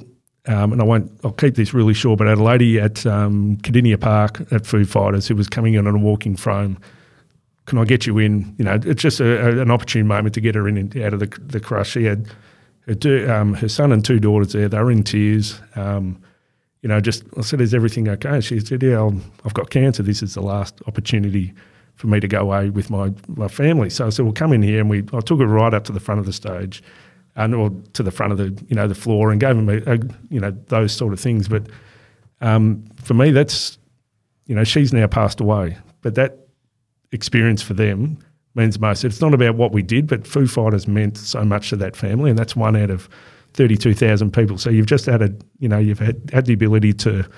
[0.46, 3.56] um, and I won't, I'll keep this really short, but had a lady at um,
[3.58, 6.78] Kardinia Park at Foo Fighters who was coming in on a walking frame.
[7.66, 8.54] Can I get you in?
[8.58, 11.14] You know, it's just a, a, an opportune moment to get her in and out
[11.14, 11.90] of the, the crush.
[11.90, 12.28] She had
[12.86, 14.68] her, um, her son and two daughters there.
[14.68, 15.60] They were in tears.
[15.74, 16.22] Um,
[16.82, 19.10] you know, just I said, "Is everything okay?" She said, "Yeah, i
[19.42, 20.04] have got cancer.
[20.04, 21.52] This is the last opportunity
[21.96, 24.62] for me to go away with my, my family." So I said, "Well, come in
[24.62, 26.82] here," and we I took her right up to the front of the stage,
[27.34, 29.76] and or to the front of the you know the floor, and gave them a,
[29.92, 29.98] a
[30.30, 31.48] you know those sort of things.
[31.48, 31.68] But
[32.40, 33.78] um, for me, that's
[34.46, 36.46] you know she's now passed away, but that
[37.12, 38.18] experience for them
[38.54, 39.04] means most.
[39.04, 42.30] It's not about what we did, but Foo Fighters meant so much to that family,
[42.30, 43.08] and that's one out of
[43.52, 44.58] thirty-two thousand people.
[44.58, 47.28] So you've just added, you know, you've had, had the ability to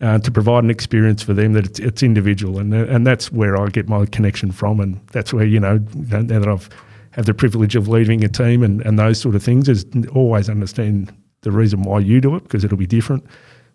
[0.00, 3.60] uh, to provide an experience for them that it's, it's individual, and and that's where
[3.60, 6.68] I get my connection from, and that's where you know now that I've
[7.12, 9.84] had the privilege of leading a team and, and those sort of things is
[10.14, 13.24] always understand the reason why you do it because it'll be different,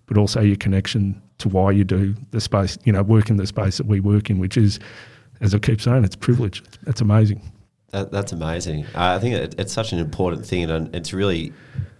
[0.05, 3.47] but also your connection to why you do the space, you know, work in the
[3.47, 4.79] space that we work in, which is,
[5.41, 6.63] as I keep saying, it's privilege.
[6.87, 7.41] It's amazing.
[7.91, 8.85] That, that's amazing.
[8.95, 11.53] Uh, I think it, it's such an important thing, and it's really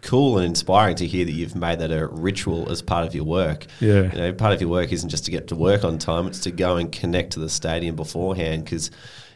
[0.06, 3.26] cool and inspiring to hear that you've made that a ritual as part of your
[3.26, 3.66] work.
[3.82, 4.04] Yeah.
[4.14, 6.40] You know, part of your work isn't just to get to work on time; it's
[6.42, 8.64] to go and connect to the stadium beforehand.
[8.64, 8.92] Because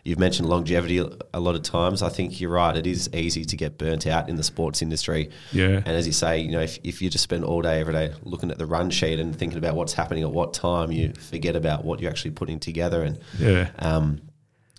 [0.06, 1.00] you've mentioned longevity
[1.34, 2.02] a lot of times.
[2.02, 5.30] I think you're right; it is easy to get burnt out in the sports industry.
[5.52, 5.82] Yeah.
[5.86, 8.14] And as you say, you know, if, if you just spend all day every day
[8.24, 11.56] looking at the run sheet and thinking about what's happening at what time, you forget
[11.56, 13.04] about what you're actually putting together.
[13.04, 13.70] And Yeah.
[13.80, 14.22] um,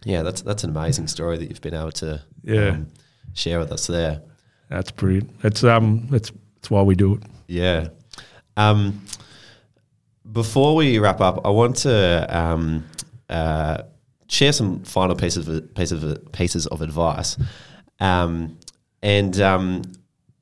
[0.05, 2.69] yeah, that's that's an amazing story that you've been able to Yeah.
[2.69, 2.87] um,
[3.35, 4.23] share with us there.
[4.71, 5.39] That's brilliant.
[5.43, 7.23] That's um that's that's why we do it.
[7.49, 7.89] Yeah.
[8.57, 9.03] Um,
[10.31, 12.85] before we wrap up, I want to um,
[13.29, 13.83] uh,
[14.29, 17.37] share some final pieces of pieces of pieces of advice,
[17.99, 18.59] um,
[19.03, 19.83] and um,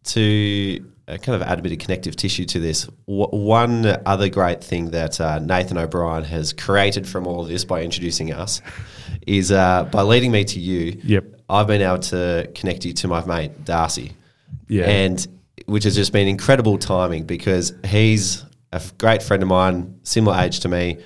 [0.05, 2.89] to uh, kind of add a bit of connective tissue to this.
[3.07, 7.65] W- one other great thing that uh, Nathan O'Brien has created from all of this
[7.65, 8.61] by introducing us
[9.27, 11.01] is uh, by leading me to you.
[11.05, 11.25] Yep.
[11.49, 14.13] I've been able to connect you to my mate Darcy.
[14.69, 14.85] Yeah.
[14.85, 15.27] And
[15.67, 20.61] which has just been incredible timing because he's a great friend of mine, similar age
[20.61, 20.99] to me,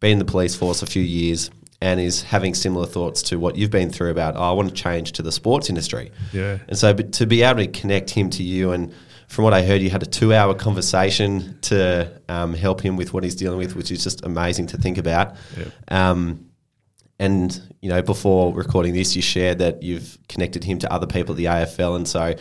[0.00, 1.50] been in the police force a few years,
[1.80, 4.74] and is having similar thoughts to what you've been through about, oh, I want to
[4.74, 6.10] change to the sports industry.
[6.32, 6.58] Yeah.
[6.68, 8.92] And so but to be able to connect him to you, and
[9.28, 13.12] from what I heard, you had a two hour conversation to um, help him with
[13.12, 15.36] what he's dealing with, which is just amazing to think about.
[15.56, 15.72] Yep.
[15.88, 16.47] Um,
[17.20, 21.32] and you know, before recording this, you shared that you've connected him to other people
[21.32, 22.34] at the AFL, and so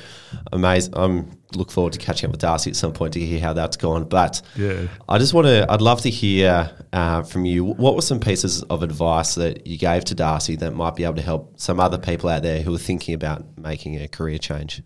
[0.52, 0.94] amazing.
[0.96, 3.78] I'm look forward to catching up with Darcy at some point to hear how that's
[3.78, 4.04] gone.
[4.04, 4.88] But Yeah.
[5.08, 5.66] I just want to.
[5.70, 7.64] I'd love to hear uh, from you.
[7.66, 11.16] What were some pieces of advice that you gave to Darcy that might be able
[11.16, 14.82] to help some other people out there who are thinking about making a career change?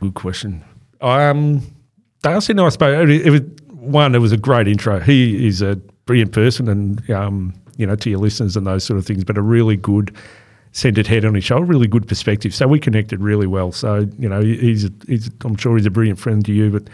[0.00, 0.64] Good question.
[1.00, 1.62] Um,
[2.22, 3.08] Darcy and I spoke.
[3.08, 4.14] It was one.
[4.14, 4.98] It was a great intro.
[5.00, 8.98] He is a brilliant person, and um, you know, to your listeners and those sort
[8.98, 9.24] of things.
[9.24, 10.14] But a really good
[10.72, 12.54] centered head on his shoulder, really good perspective.
[12.54, 13.72] So we connected really well.
[13.72, 16.70] So you know, he's, he's I'm sure he's a brilliant friend to you.
[16.70, 16.88] But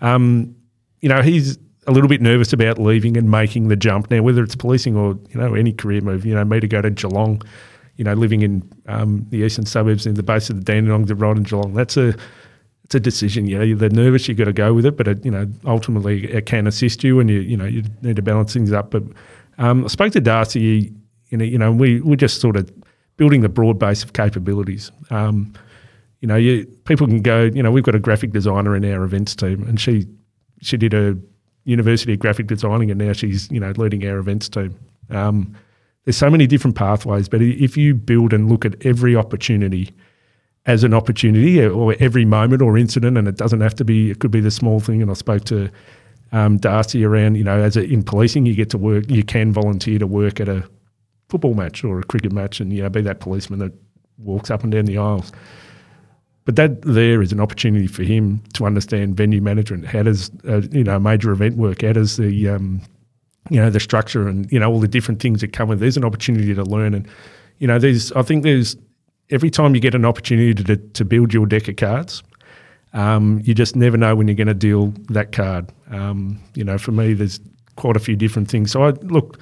[0.00, 0.54] um,
[1.00, 4.42] you know, he's a little bit nervous about leaving and making the jump now, whether
[4.42, 6.24] it's policing or you know any career move.
[6.24, 7.42] You know, me to go to Geelong
[7.96, 11.14] you know, living in um, the eastern suburbs in the base of the Dandenong, the
[11.14, 11.74] Rod and Geelong.
[11.74, 12.14] That's a
[12.84, 13.46] it's a decision.
[13.46, 16.24] You know, you're nervous, you've got to go with it, but it, you know, ultimately
[16.24, 18.90] it can assist you, and you you know you need to balance things up.
[18.90, 19.04] But
[19.62, 20.92] um, I spoke to Darcy.
[21.30, 22.70] You know, you know, we we just sort of
[23.16, 24.90] building the broad base of capabilities.
[25.10, 25.54] Um,
[26.20, 27.44] you know, you, people can go.
[27.44, 30.06] You know, we've got a graphic designer in our events team, and she
[30.60, 31.16] she did a
[31.64, 34.74] university of graphic designing, and now she's you know leading our events team.
[35.10, 35.56] Um,
[36.04, 39.94] there's so many different pathways, but if you build and look at every opportunity
[40.66, 44.18] as an opportunity or every moment or incident, and it doesn't have to be, it
[44.18, 45.00] could be the small thing.
[45.00, 45.70] And I spoke to
[46.32, 49.52] um, Darcy around, you know, as a, in policing, you get to work, you can
[49.52, 50.68] volunteer to work at a
[51.28, 53.72] football match or a cricket match and, you know, be that policeman that
[54.18, 55.32] walks up and down the aisles.
[56.44, 59.86] But that there is an opportunity for him to understand venue management.
[59.86, 61.82] How does, uh, you know, a major event work?
[61.82, 62.80] How does the, um,
[63.48, 65.96] you know, the structure and, you know, all the different things that come with There's
[65.96, 66.94] an opportunity to learn.
[66.94, 67.06] And,
[67.58, 68.76] you know, there's, I think there's,
[69.30, 72.22] every time you get an opportunity to, to build your deck of cards,
[72.92, 75.72] um, you just never know when you're going to deal that card.
[75.90, 77.40] Um, you know, for me, there's
[77.76, 78.70] quite a few different things.
[78.70, 79.38] So I look,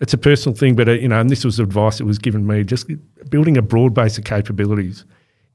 [0.00, 2.46] it's a personal thing, but uh, you know, and this was advice that was given
[2.46, 2.64] me.
[2.64, 2.88] Just
[3.30, 5.04] building a broad base of capabilities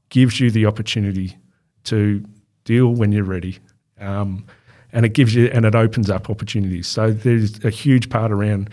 [0.09, 1.37] gives you the opportunity
[1.85, 2.23] to
[2.65, 3.57] deal when you're ready,
[3.99, 4.45] um,
[4.91, 6.87] and it gives you and it opens up opportunities.
[6.87, 8.69] So there's a huge part around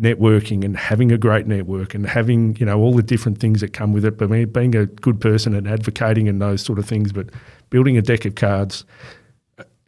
[0.00, 3.72] networking and having a great network and having you know all the different things that
[3.72, 4.16] come with it.
[4.16, 7.30] But being a good person and advocating and those sort of things, but
[7.70, 8.84] building a deck of cards,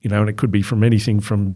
[0.00, 1.54] you know, and it could be from anything from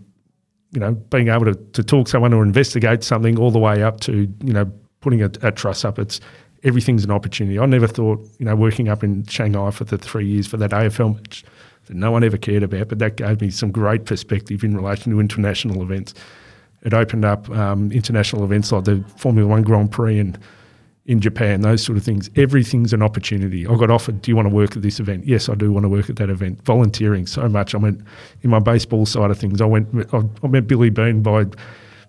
[0.73, 4.01] you know being able to, to talk someone or investigate something all the way up
[4.01, 4.71] to you know
[5.01, 5.99] putting a, a trust up.
[5.99, 6.21] It's
[6.63, 7.59] everything's an opportunity.
[7.59, 10.71] I never thought you know working up in Shanghai for the three years for that
[10.71, 11.45] AFL match
[11.87, 15.13] that no one ever cared about, but that gave me some great perspective in relation
[15.13, 16.15] to international events
[16.87, 20.39] it opened up um, international events like the Formula One Grand Prix and
[21.07, 22.29] in Japan, those sort of things.
[22.35, 23.67] Everything's an opportunity.
[23.67, 25.25] I got offered, do you want to work at this event?
[25.25, 26.63] Yes, I do want to work at that event.
[26.65, 27.75] Volunteering so much.
[27.75, 28.01] I went
[28.43, 29.61] in my baseball side of things.
[29.61, 31.45] I went, I, met Billy Beane by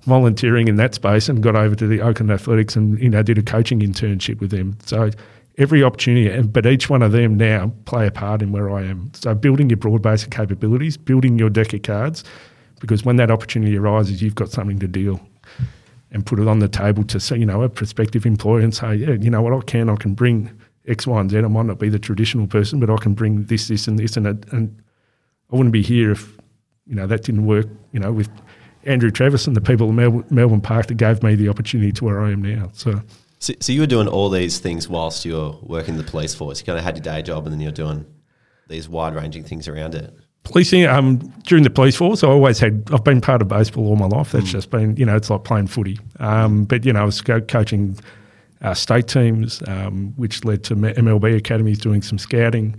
[0.02, 3.38] volunteering in that space and got over to the Oakland Athletics and you know did
[3.38, 4.78] a coaching internship with them.
[4.86, 5.12] So
[5.60, 9.12] every opportunity, but each one of them now play a part in where I am.
[9.14, 12.24] So building your broad base of capabilities, building your deck of cards,
[12.80, 15.20] because when that opportunity arises, you've got something to deal
[16.12, 18.95] and put it on the table to say, you know, a prospective employer and say,
[18.95, 20.51] yeah, you know what, I can, I can bring
[20.88, 21.38] X, Y, and Z.
[21.38, 24.16] I might not be the traditional person, but I can bring this, this, and this,
[24.16, 24.82] and and
[25.51, 26.38] I wouldn't be here if
[26.86, 27.68] you know that didn't work.
[27.91, 28.30] You know, with
[28.84, 32.22] Andrew Travis and the people at Melbourne Park that gave me the opportunity to where
[32.22, 32.70] I am now.
[32.74, 33.01] So.
[33.39, 36.60] So, so you were doing all these things whilst you were working the police force.
[36.60, 38.03] You kind of had your day job, and then you're doing
[38.68, 40.12] these wide ranging things around it
[40.44, 42.24] policing um, during the police force.
[42.24, 42.90] I always had.
[42.92, 44.32] I've been part of baseball all my life.
[44.32, 44.52] That's mm.
[44.52, 46.00] just been you know it's like playing footy.
[46.20, 47.98] Um, but you know I was co- coaching
[48.62, 52.76] uh, state teams, um, which led to MLB academies doing some scouting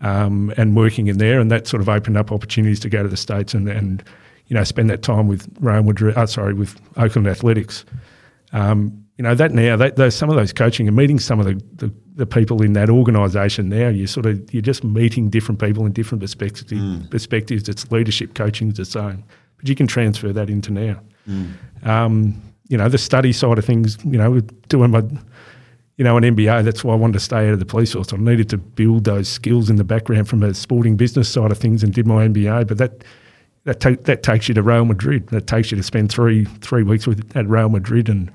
[0.00, 3.08] um, and working in there, and that sort of opened up opportunities to go to
[3.08, 4.02] the states and, and
[4.46, 6.16] you know spend that time with Madrid.
[6.16, 7.84] Uh, sorry, with Oakland Athletics.
[8.52, 11.44] Um, you know that now that, those, some of those coaching and meeting some of
[11.44, 15.60] the, the, the people in that organisation now you sort of you're just meeting different
[15.60, 17.10] people in different perspectives mm.
[17.10, 17.68] perspectives.
[17.68, 19.22] It's leadership coaching is the same
[19.58, 21.02] but you can transfer that into now.
[21.28, 21.86] Mm.
[21.86, 25.02] um, you know the study side of things you know doing my
[25.98, 28.14] you know an MBA that's why I wanted to stay out of the police force.
[28.14, 31.58] I needed to build those skills in the background from a sporting business side of
[31.58, 33.04] things and did my MBA but that
[33.64, 35.26] that, ta- that takes you to Real Madrid.
[35.26, 38.32] That takes you to spend three three weeks with at Real Madrid and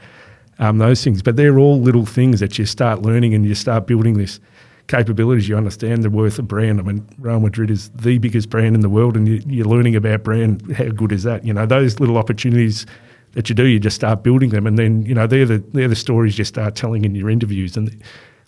[0.59, 1.21] um, those things.
[1.21, 4.39] But they're all little things that you start learning and you start building this
[4.87, 5.49] capabilities.
[5.49, 6.79] You understand the worth of brand.
[6.79, 9.95] I mean, Real Madrid is the biggest brand in the world, and you, are learning
[9.95, 10.75] about brand.
[10.75, 11.45] How good is that?
[11.45, 12.85] You know, those little opportunities
[13.33, 15.87] that you do, you just start building them, and then you know they're the they're
[15.87, 18.01] the stories you start telling in your interviews, and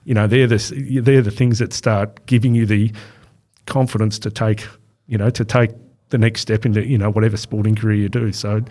[0.05, 2.91] you know they're the they're the things that start giving you the
[3.65, 4.65] confidence to take
[5.07, 5.71] you know to take
[6.09, 8.31] the next step into you know whatever sporting career you do.
[8.31, 8.63] So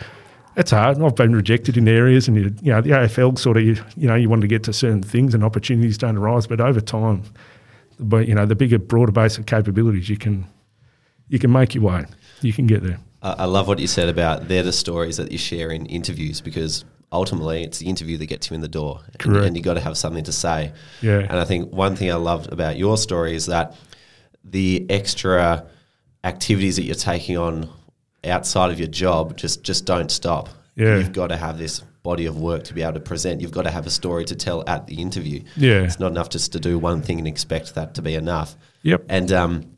[0.57, 1.01] it's hard.
[1.01, 4.09] I've been rejected in areas, and you, you know the AFL sort of you, you
[4.09, 6.47] know you want to get to certain things, and opportunities don't arise.
[6.47, 7.23] But over time,
[8.01, 10.47] but you know the bigger, broader base of capabilities, you can
[11.29, 12.07] you can make your way.
[12.41, 12.99] You can get there.
[13.23, 16.85] I love what you said about they're the stories that you share in interviews because
[17.11, 19.81] ultimately it's the interview that gets you in the door, and, and you got to
[19.81, 20.73] have something to say.
[21.03, 21.21] Yeah.
[21.21, 23.75] And I think one thing I loved about your story is that
[24.45, 25.67] the extra
[26.25, 27.69] activities that you're taking on
[28.27, 30.49] outside of your job, just just don't stop.
[30.75, 30.99] Yeah.
[30.99, 33.41] You've got to have this body of work to be able to present.
[33.41, 35.43] You've got to have a story to tell at the interview.
[35.57, 35.83] Yeah.
[35.83, 38.57] It's not enough just to do one thing and expect that to be enough.
[38.83, 39.07] Yep.
[39.09, 39.77] And um,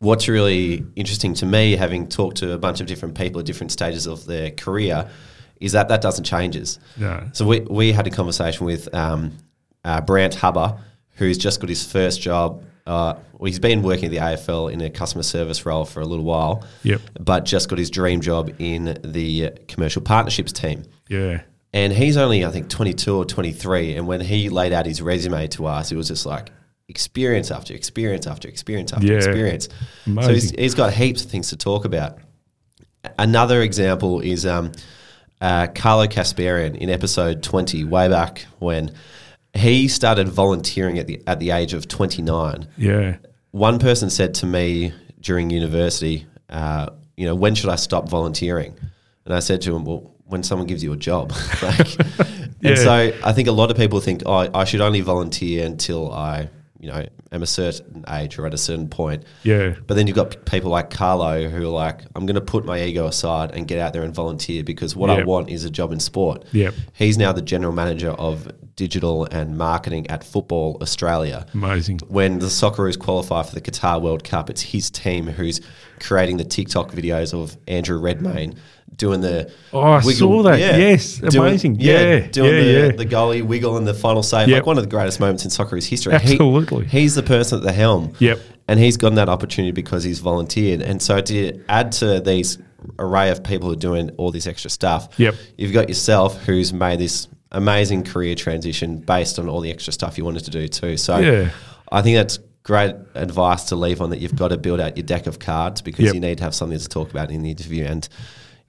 [0.00, 3.70] what's really interesting to me, having talked to a bunch of different people at different
[3.70, 5.08] stages of their career,
[5.60, 6.80] is that that doesn't changes.
[6.96, 7.28] Yeah.
[7.32, 9.36] So we, we had a conversation with um,
[9.84, 10.78] uh, Brant Hubber,
[11.16, 12.64] who's just got his first job.
[12.90, 16.04] Uh, well, he's been working at the AFL in a customer service role for a
[16.04, 17.00] little while, Yep.
[17.20, 20.82] but just got his dream job in the commercial partnerships team.
[21.08, 21.42] Yeah.
[21.72, 23.94] And he's only, I think, 22 or 23.
[23.94, 26.50] And when he laid out his resume to us, it was just like
[26.88, 29.18] experience after experience after experience after Yeah.
[29.18, 29.68] experience.
[30.04, 32.18] So he's, he's got heaps of things to talk about.
[33.18, 34.72] Another example is um,
[35.40, 38.90] uh, Carlo Kasparian in episode 20, way back when
[39.54, 43.16] he started volunteering at the, at the age of 29 Yeah.
[43.50, 48.74] one person said to me during university, uh, you know, when should I stop volunteering?
[49.24, 51.32] And I said to him, well, when someone gives you a job.
[51.62, 51.96] like,
[52.62, 52.70] Yeah.
[52.70, 52.92] And so
[53.24, 56.48] I think a lot of people think, oh, I should only volunteer until I,
[56.78, 59.24] you know, am a certain age or at a certain point.
[59.44, 59.74] Yeah.
[59.86, 62.82] But then you've got people like Carlo who are like, I'm going to put my
[62.82, 65.90] ego aside and get out there and volunteer because what I want is a job
[65.92, 66.44] in sport.
[66.52, 66.74] Yep.
[66.92, 68.50] He's now the general manager of
[68.84, 71.98] digital and marketing at Football Australia Amazing.
[72.08, 75.60] when the Socceroos qualify for the Qatar World Cup, it's his team who's
[76.00, 78.54] creating the TikTok videos of Andrew Redmayne
[78.96, 79.52] doing the.
[79.74, 80.58] Oh, I saw that.
[80.58, 80.76] yeah.
[80.78, 81.76] Yes, Doing- amazing.
[81.78, 82.92] Yeah, doing yeah, the, yeah.
[82.92, 84.48] the goalie wiggle and the final save.
[84.48, 84.56] Yep.
[84.56, 86.12] Like one of the greatest moments in Socceroos history.
[86.18, 86.86] He- Absolutely.
[86.86, 88.14] he's the person at the helm.
[88.18, 88.38] Yep.
[88.66, 90.80] And he's gotten that opportunity because he's volunteered.
[90.80, 92.56] And so to add to these
[92.98, 95.34] array of people who are doing all this extra stuff, Yep.
[95.58, 100.16] you've got yourself who's made this amazing career transition based on all the extra stuff
[100.18, 100.96] you wanted to do too.
[100.96, 101.50] So Yeah.
[101.92, 105.04] I think that's great advice to leave on that you've got to build out your
[105.06, 106.14] deck of cards because Yep.
[106.14, 107.84] you need to have something to talk about in the interview.
[107.84, 108.08] And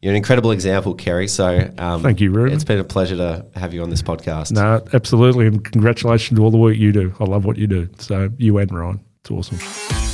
[0.01, 1.27] you're an incredible example, Kerry.
[1.27, 2.53] So um, Thank you, Ruben.
[2.53, 4.51] It's been a pleasure to have you on this podcast.
[4.51, 5.45] No, absolutely.
[5.45, 7.13] And congratulations to all the work you do.
[7.19, 7.87] I love what you do.
[7.99, 8.99] So, you and Ryan.
[9.19, 10.10] It's awesome.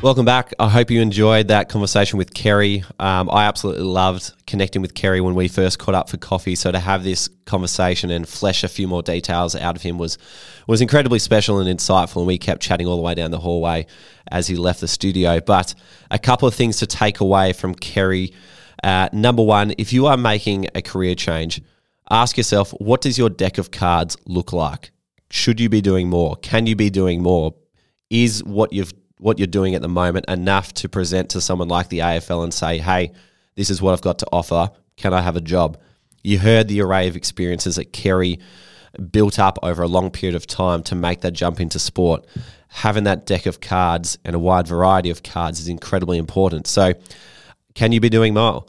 [0.00, 0.54] Welcome back.
[0.60, 2.84] I hope you enjoyed that conversation with Kerry.
[3.00, 6.54] Um, I absolutely loved connecting with Kerry when we first caught up for coffee.
[6.54, 10.16] So to have this conversation and flesh a few more details out of him was
[10.68, 12.18] was incredibly special and insightful.
[12.18, 13.86] And we kept chatting all the way down the hallway
[14.30, 15.40] as he left the studio.
[15.40, 15.74] But
[16.12, 18.32] a couple of things to take away from Kerry.
[18.84, 21.60] Uh, number one, if you are making a career change,
[22.08, 24.92] ask yourself, what does your deck of cards look like?
[25.32, 26.36] Should you be doing more?
[26.36, 27.56] Can you be doing more?
[28.10, 31.88] Is what you've what you're doing at the moment enough to present to someone like
[31.88, 33.12] the AFL and say, "Hey,
[33.56, 34.70] this is what I've got to offer.
[34.96, 35.78] Can I have a job?"
[36.22, 38.38] You heard the array of experiences that Kerry
[39.12, 42.26] built up over a long period of time to make that jump into sport.
[42.68, 46.66] Having that deck of cards and a wide variety of cards is incredibly important.
[46.66, 46.94] So,
[47.74, 48.64] can you be doing more?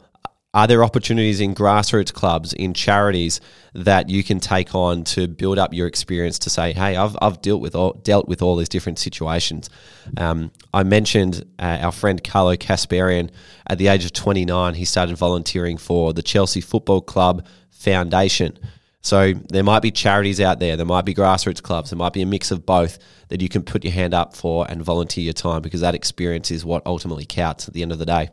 [0.52, 3.40] Are there opportunities in grassroots clubs, in charities
[3.72, 7.40] that you can take on to build up your experience to say, hey, I've, I've
[7.40, 9.70] dealt with all, dealt with all these different situations.
[10.16, 13.30] Um, I mentioned uh, our friend Carlo Kasparian.
[13.68, 18.58] At the age of 29, he started volunteering for the Chelsea Football Club Foundation.
[19.02, 22.22] So there might be charities out there, there might be grassroots clubs, there might be
[22.22, 22.98] a mix of both
[23.28, 26.50] that you can put your hand up for and volunteer your time because that experience
[26.50, 28.30] is what ultimately counts at the end of the day.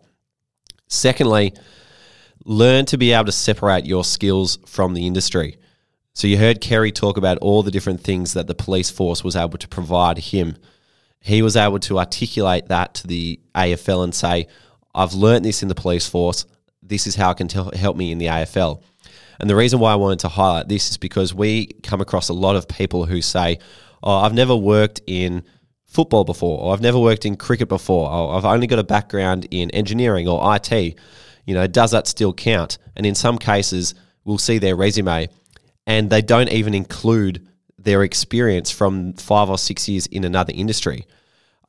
[0.88, 1.53] Secondly,
[2.45, 5.57] learn to be able to separate your skills from the industry.
[6.13, 9.35] So you heard Kerry talk about all the different things that the police force was
[9.35, 10.57] able to provide him.
[11.19, 14.47] He was able to articulate that to the AFL and say,
[14.95, 16.45] I've learnt this in the police force.
[16.81, 18.81] This is how it can tell, help me in the AFL.
[19.39, 22.33] And the reason why I wanted to highlight this is because we come across a
[22.33, 23.59] lot of people who say,
[24.01, 25.43] Oh, I've never worked in
[25.85, 29.47] football before, or I've never worked in cricket before, or I've only got a background
[29.51, 30.97] in engineering or IT.
[31.47, 32.77] You know, does that still count?
[32.95, 35.29] And in some cases, we'll see their resume
[35.87, 37.47] and they don't even include
[37.79, 41.05] their experience from five or six years in another industry.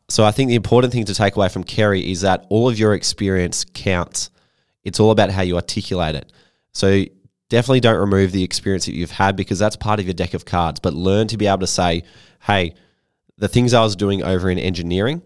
[0.08, 2.78] So I think the important thing to take away from Kerry is that all of
[2.78, 4.30] your experience counts.
[4.82, 6.32] It's all about how you articulate it.
[6.72, 7.04] So
[7.48, 10.44] definitely don't remove the experience that you've had because that's part of your deck of
[10.44, 12.02] cards, but learn to be able to say,
[12.42, 12.74] hey,
[13.36, 15.22] the things I was doing over in engineering,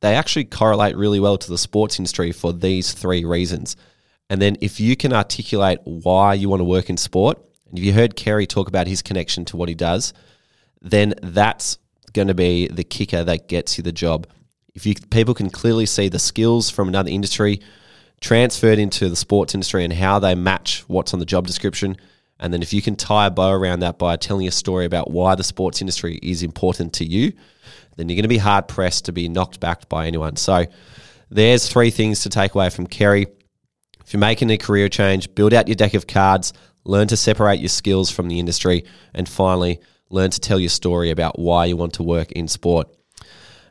[0.00, 3.76] they actually correlate really well to the sports industry for these three reasons.
[4.30, 7.84] And then if you can articulate why you want to work in sport, and if
[7.84, 10.12] you heard Kerry talk about his connection to what he does,
[10.80, 11.78] then that's
[12.12, 14.26] going to be the kicker that gets you the job.
[14.74, 17.60] If you people can clearly see the skills from another industry
[18.20, 21.96] transferred into the sports industry and how they match what's on the job description,
[22.38, 25.10] and then if you can tie a bow around that by telling a story about
[25.10, 27.32] why the sports industry is important to you,
[27.96, 30.36] then you're going to be hard pressed to be knocked back by anyone.
[30.36, 30.66] So
[31.30, 33.26] there's three things to take away from Kerry.
[34.04, 36.52] If you're making a career change, build out your deck of cards,
[36.84, 38.84] learn to separate your skills from the industry,
[39.14, 39.80] and finally,
[40.10, 42.88] learn to tell your story about why you want to work in sport.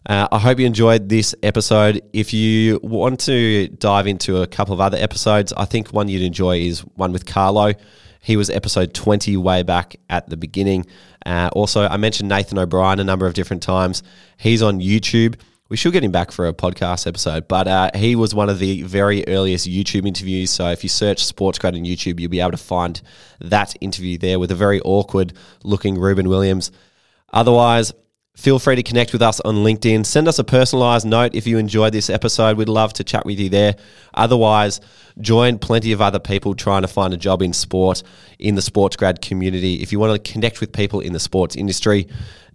[0.06, 2.02] Uh, I hope you enjoyed this episode.
[2.12, 6.24] If you want to dive into a couple of other episodes, I think one you'd
[6.24, 7.74] enjoy is one with Carlo.
[8.20, 10.86] He was episode 20 way back at the beginning.
[11.26, 14.02] Uh, also, I mentioned Nathan O'Brien a number of different times.
[14.38, 15.40] He's on YouTube.
[15.72, 18.60] We should get him back for a podcast episode, but uh, he was one of
[18.60, 20.52] the very earliest YouTube interviews.
[20.52, 23.02] So if you search SportsGrad on YouTube, you'll be able to find
[23.40, 25.32] that interview there with a very awkward
[25.64, 26.74] looking Ruben Williams.
[27.32, 27.94] Otherwise,
[28.36, 30.06] feel free to connect with us on LinkedIn.
[30.06, 32.58] Send us a personalized note if you enjoyed this episode.
[32.58, 33.78] We'd love to chat with you there.
[34.14, 34.82] Otherwise,
[35.22, 38.04] join plenty of other people trying to find a job in sport
[38.40, 39.76] in the SportsGrad community.
[39.76, 42.10] If you want to connect with people in the sports industry,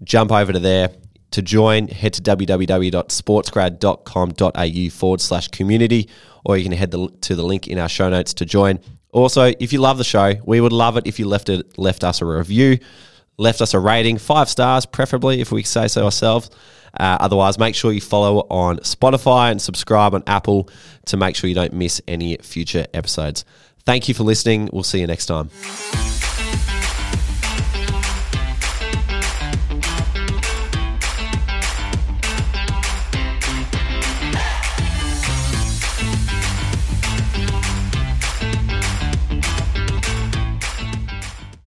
[0.04, 0.90] jump over to there.
[1.32, 6.08] To join, head to www.sportsgrad.com.au forward slash community,
[6.44, 8.78] or you can head the, to the link in our show notes to join.
[9.12, 12.04] Also, if you love the show, we would love it if you left it left
[12.04, 12.78] us a review
[13.38, 16.50] left us a rating, five stars, preferably if we say so ourselves.
[16.98, 20.70] Uh, otherwise, make sure you follow on Spotify and subscribe on Apple
[21.06, 23.44] to make sure you don't miss any future episodes.
[23.84, 24.70] Thank you for listening.
[24.72, 25.50] We'll see you next time.